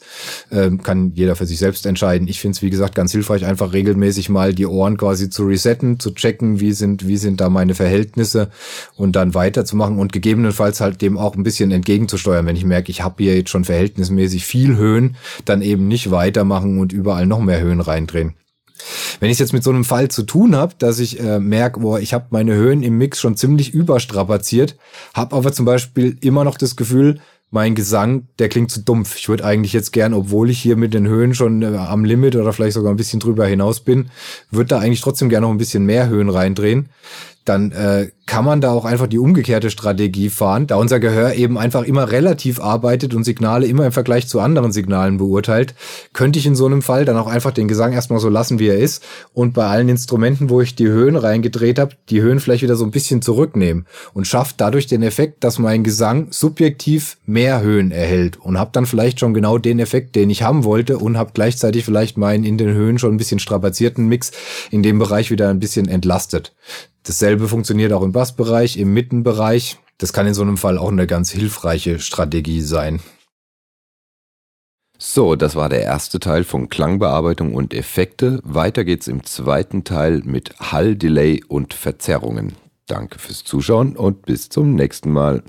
Ähm, 0.49 0.81
kann 0.81 1.11
jeder 1.15 1.35
für 1.35 1.45
sich 1.45 1.59
selbst 1.59 1.85
entscheiden. 1.85 2.27
Ich 2.29 2.39
finde 2.39 2.55
es, 2.55 2.61
wie 2.61 2.69
gesagt, 2.69 2.95
ganz 2.95 3.11
hilfreich, 3.11 3.45
einfach 3.45 3.73
regelmäßig 3.73 4.29
mal 4.29 4.53
die 4.53 4.65
Ohren 4.65 4.95
quasi 4.95 5.29
zu 5.29 5.43
resetten, 5.43 5.99
zu 5.99 6.11
checken, 6.11 6.61
wie 6.61 6.71
sind, 6.71 7.05
wie 7.05 7.17
sind 7.17 7.41
da 7.41 7.49
meine 7.49 7.75
Verhältnisse 7.75 8.49
und 8.95 9.15
dann 9.17 9.33
weiterzumachen 9.33 9.99
und 9.99 10.13
gegebenenfalls 10.13 10.79
halt 10.79 11.00
dem 11.01 11.17
auch 11.17 11.35
ein 11.35 11.43
bisschen 11.43 11.71
entgegenzusteuern. 11.71 12.45
Wenn 12.45 12.55
ich 12.55 12.65
merke, 12.65 12.91
ich 12.91 13.01
habe 13.01 13.23
hier 13.23 13.35
jetzt 13.35 13.49
schon 13.49 13.65
verhältnismäßig 13.65 14.45
viel 14.45 14.75
Höhen, 14.77 15.15
dann 15.45 15.61
eben 15.61 15.87
nicht 15.87 16.11
weitermachen 16.11 16.79
und 16.79 16.93
überall 16.93 17.25
noch 17.25 17.39
mehr 17.39 17.61
Höhen 17.61 17.81
reindrehen. 17.81 18.35
Wenn 19.19 19.29
ich 19.29 19.39
jetzt 19.39 19.53
mit 19.53 19.63
so 19.63 19.69
einem 19.69 19.85
Fall 19.85 20.09
zu 20.09 20.23
tun 20.23 20.55
habe, 20.55 20.73
dass 20.77 20.99
ich 20.99 21.19
äh, 21.19 21.39
merke, 21.39 21.81
boah, 21.81 21.99
ich 21.99 22.13
habe 22.13 22.27
meine 22.31 22.55
Höhen 22.55 22.83
im 22.83 22.97
Mix 22.97 23.19
schon 23.19 23.37
ziemlich 23.37 23.73
überstrapaziert, 23.73 24.77
habe 25.13 25.35
aber 25.35 25.53
zum 25.53 25.65
Beispiel 25.65 26.17
immer 26.21 26.43
noch 26.43 26.57
das 26.57 26.75
Gefühl, 26.75 27.19
mein 27.51 27.75
Gesang, 27.75 28.27
der 28.39 28.47
klingt 28.47 28.71
zu 28.71 28.81
dumpf. 28.81 29.17
Ich 29.17 29.27
würde 29.27 29.43
eigentlich 29.43 29.73
jetzt 29.73 29.91
gern, 29.91 30.13
obwohl 30.13 30.49
ich 30.49 30.59
hier 30.59 30.77
mit 30.77 30.93
den 30.93 31.05
Höhen 31.07 31.35
schon 31.35 31.61
äh, 31.61 31.77
am 31.77 32.05
Limit 32.05 32.35
oder 32.35 32.53
vielleicht 32.53 32.75
sogar 32.75 32.91
ein 32.91 32.97
bisschen 32.97 33.19
drüber 33.19 33.45
hinaus 33.45 33.81
bin, 33.81 34.09
würde 34.49 34.69
da 34.69 34.79
eigentlich 34.79 35.01
trotzdem 35.01 35.29
gerne 35.29 35.45
noch 35.45 35.51
ein 35.51 35.57
bisschen 35.57 35.85
mehr 35.85 36.07
Höhen 36.07 36.29
reindrehen. 36.29 36.89
Dann 37.45 37.71
äh, 37.71 38.09
kann 38.31 38.45
man 38.45 38.61
da 38.61 38.71
auch 38.71 38.85
einfach 38.85 39.07
die 39.07 39.19
umgekehrte 39.19 39.69
Strategie 39.69 40.29
fahren, 40.29 40.65
da 40.65 40.77
unser 40.77 41.01
Gehör 41.01 41.33
eben 41.33 41.57
einfach 41.57 41.83
immer 41.83 42.11
relativ 42.11 42.61
arbeitet 42.61 43.13
und 43.13 43.25
Signale 43.25 43.67
immer 43.67 43.85
im 43.85 43.91
Vergleich 43.91 44.27
zu 44.29 44.39
anderen 44.39 44.71
Signalen 44.71 45.17
beurteilt, 45.17 45.75
könnte 46.13 46.39
ich 46.39 46.45
in 46.45 46.55
so 46.55 46.65
einem 46.65 46.81
Fall 46.81 47.03
dann 47.03 47.17
auch 47.17 47.27
einfach 47.27 47.51
den 47.51 47.67
Gesang 47.67 47.91
erstmal 47.91 48.21
so 48.21 48.29
lassen, 48.29 48.57
wie 48.57 48.69
er 48.69 48.77
ist 48.77 49.03
und 49.33 49.53
bei 49.53 49.65
allen 49.65 49.89
Instrumenten, 49.89 50.49
wo 50.49 50.61
ich 50.61 50.75
die 50.75 50.87
Höhen 50.87 51.17
reingedreht 51.17 51.77
habe, 51.77 51.95
die 52.09 52.21
Höhen 52.21 52.39
vielleicht 52.39 52.63
wieder 52.63 52.77
so 52.77 52.85
ein 52.85 52.91
bisschen 52.91 53.21
zurücknehmen 53.21 53.85
und 54.13 54.27
schafft 54.27 54.61
dadurch 54.61 54.87
den 54.87 55.03
Effekt, 55.03 55.43
dass 55.43 55.59
mein 55.59 55.83
Gesang 55.83 56.27
subjektiv 56.29 57.17
mehr 57.25 57.61
Höhen 57.61 57.91
erhält 57.91 58.37
und 58.37 58.57
habe 58.57 58.71
dann 58.71 58.85
vielleicht 58.85 59.19
schon 59.19 59.33
genau 59.33 59.57
den 59.57 59.79
Effekt, 59.79 60.15
den 60.15 60.29
ich 60.29 60.41
haben 60.41 60.63
wollte 60.63 60.99
und 60.99 61.17
habe 61.17 61.31
gleichzeitig 61.33 61.83
vielleicht 61.83 62.17
meinen 62.17 62.45
in 62.45 62.57
den 62.57 62.73
Höhen 62.73 62.97
schon 62.97 63.13
ein 63.13 63.17
bisschen 63.17 63.39
strapazierten 63.39 64.07
Mix 64.07 64.31
in 64.69 64.83
dem 64.83 64.99
Bereich 64.99 65.31
wieder 65.31 65.49
ein 65.49 65.59
bisschen 65.59 65.89
entlastet. 65.89 66.53
Dasselbe 67.03 67.47
funktioniert 67.47 67.93
auch 67.93 68.03
im 68.03 68.11
Bassbereich, 68.11 68.77
im 68.77 68.93
Mittenbereich. 68.93 69.79
Das 69.97 70.13
kann 70.13 70.27
in 70.27 70.33
so 70.33 70.41
einem 70.41 70.57
Fall 70.57 70.77
auch 70.77 70.91
eine 70.91 71.07
ganz 71.07 71.31
hilfreiche 71.31 71.99
Strategie 71.99 72.61
sein. 72.61 72.99
So, 74.97 75.35
das 75.35 75.55
war 75.55 75.67
der 75.67 75.81
erste 75.81 76.19
Teil 76.19 76.43
von 76.43 76.69
Klangbearbeitung 76.69 77.55
und 77.55 77.73
Effekte. 77.73 78.39
Weiter 78.43 78.83
geht's 78.83 79.07
im 79.07 79.23
zweiten 79.23 79.83
Teil 79.83 80.21
mit 80.23 80.59
Hall, 80.59 80.95
Delay 80.95 81.43
und 81.47 81.73
Verzerrungen. 81.73 82.53
Danke 82.85 83.17
fürs 83.17 83.43
Zuschauen 83.43 83.97
und 83.97 84.27
bis 84.27 84.49
zum 84.49 84.75
nächsten 84.75 85.11
Mal. 85.11 85.43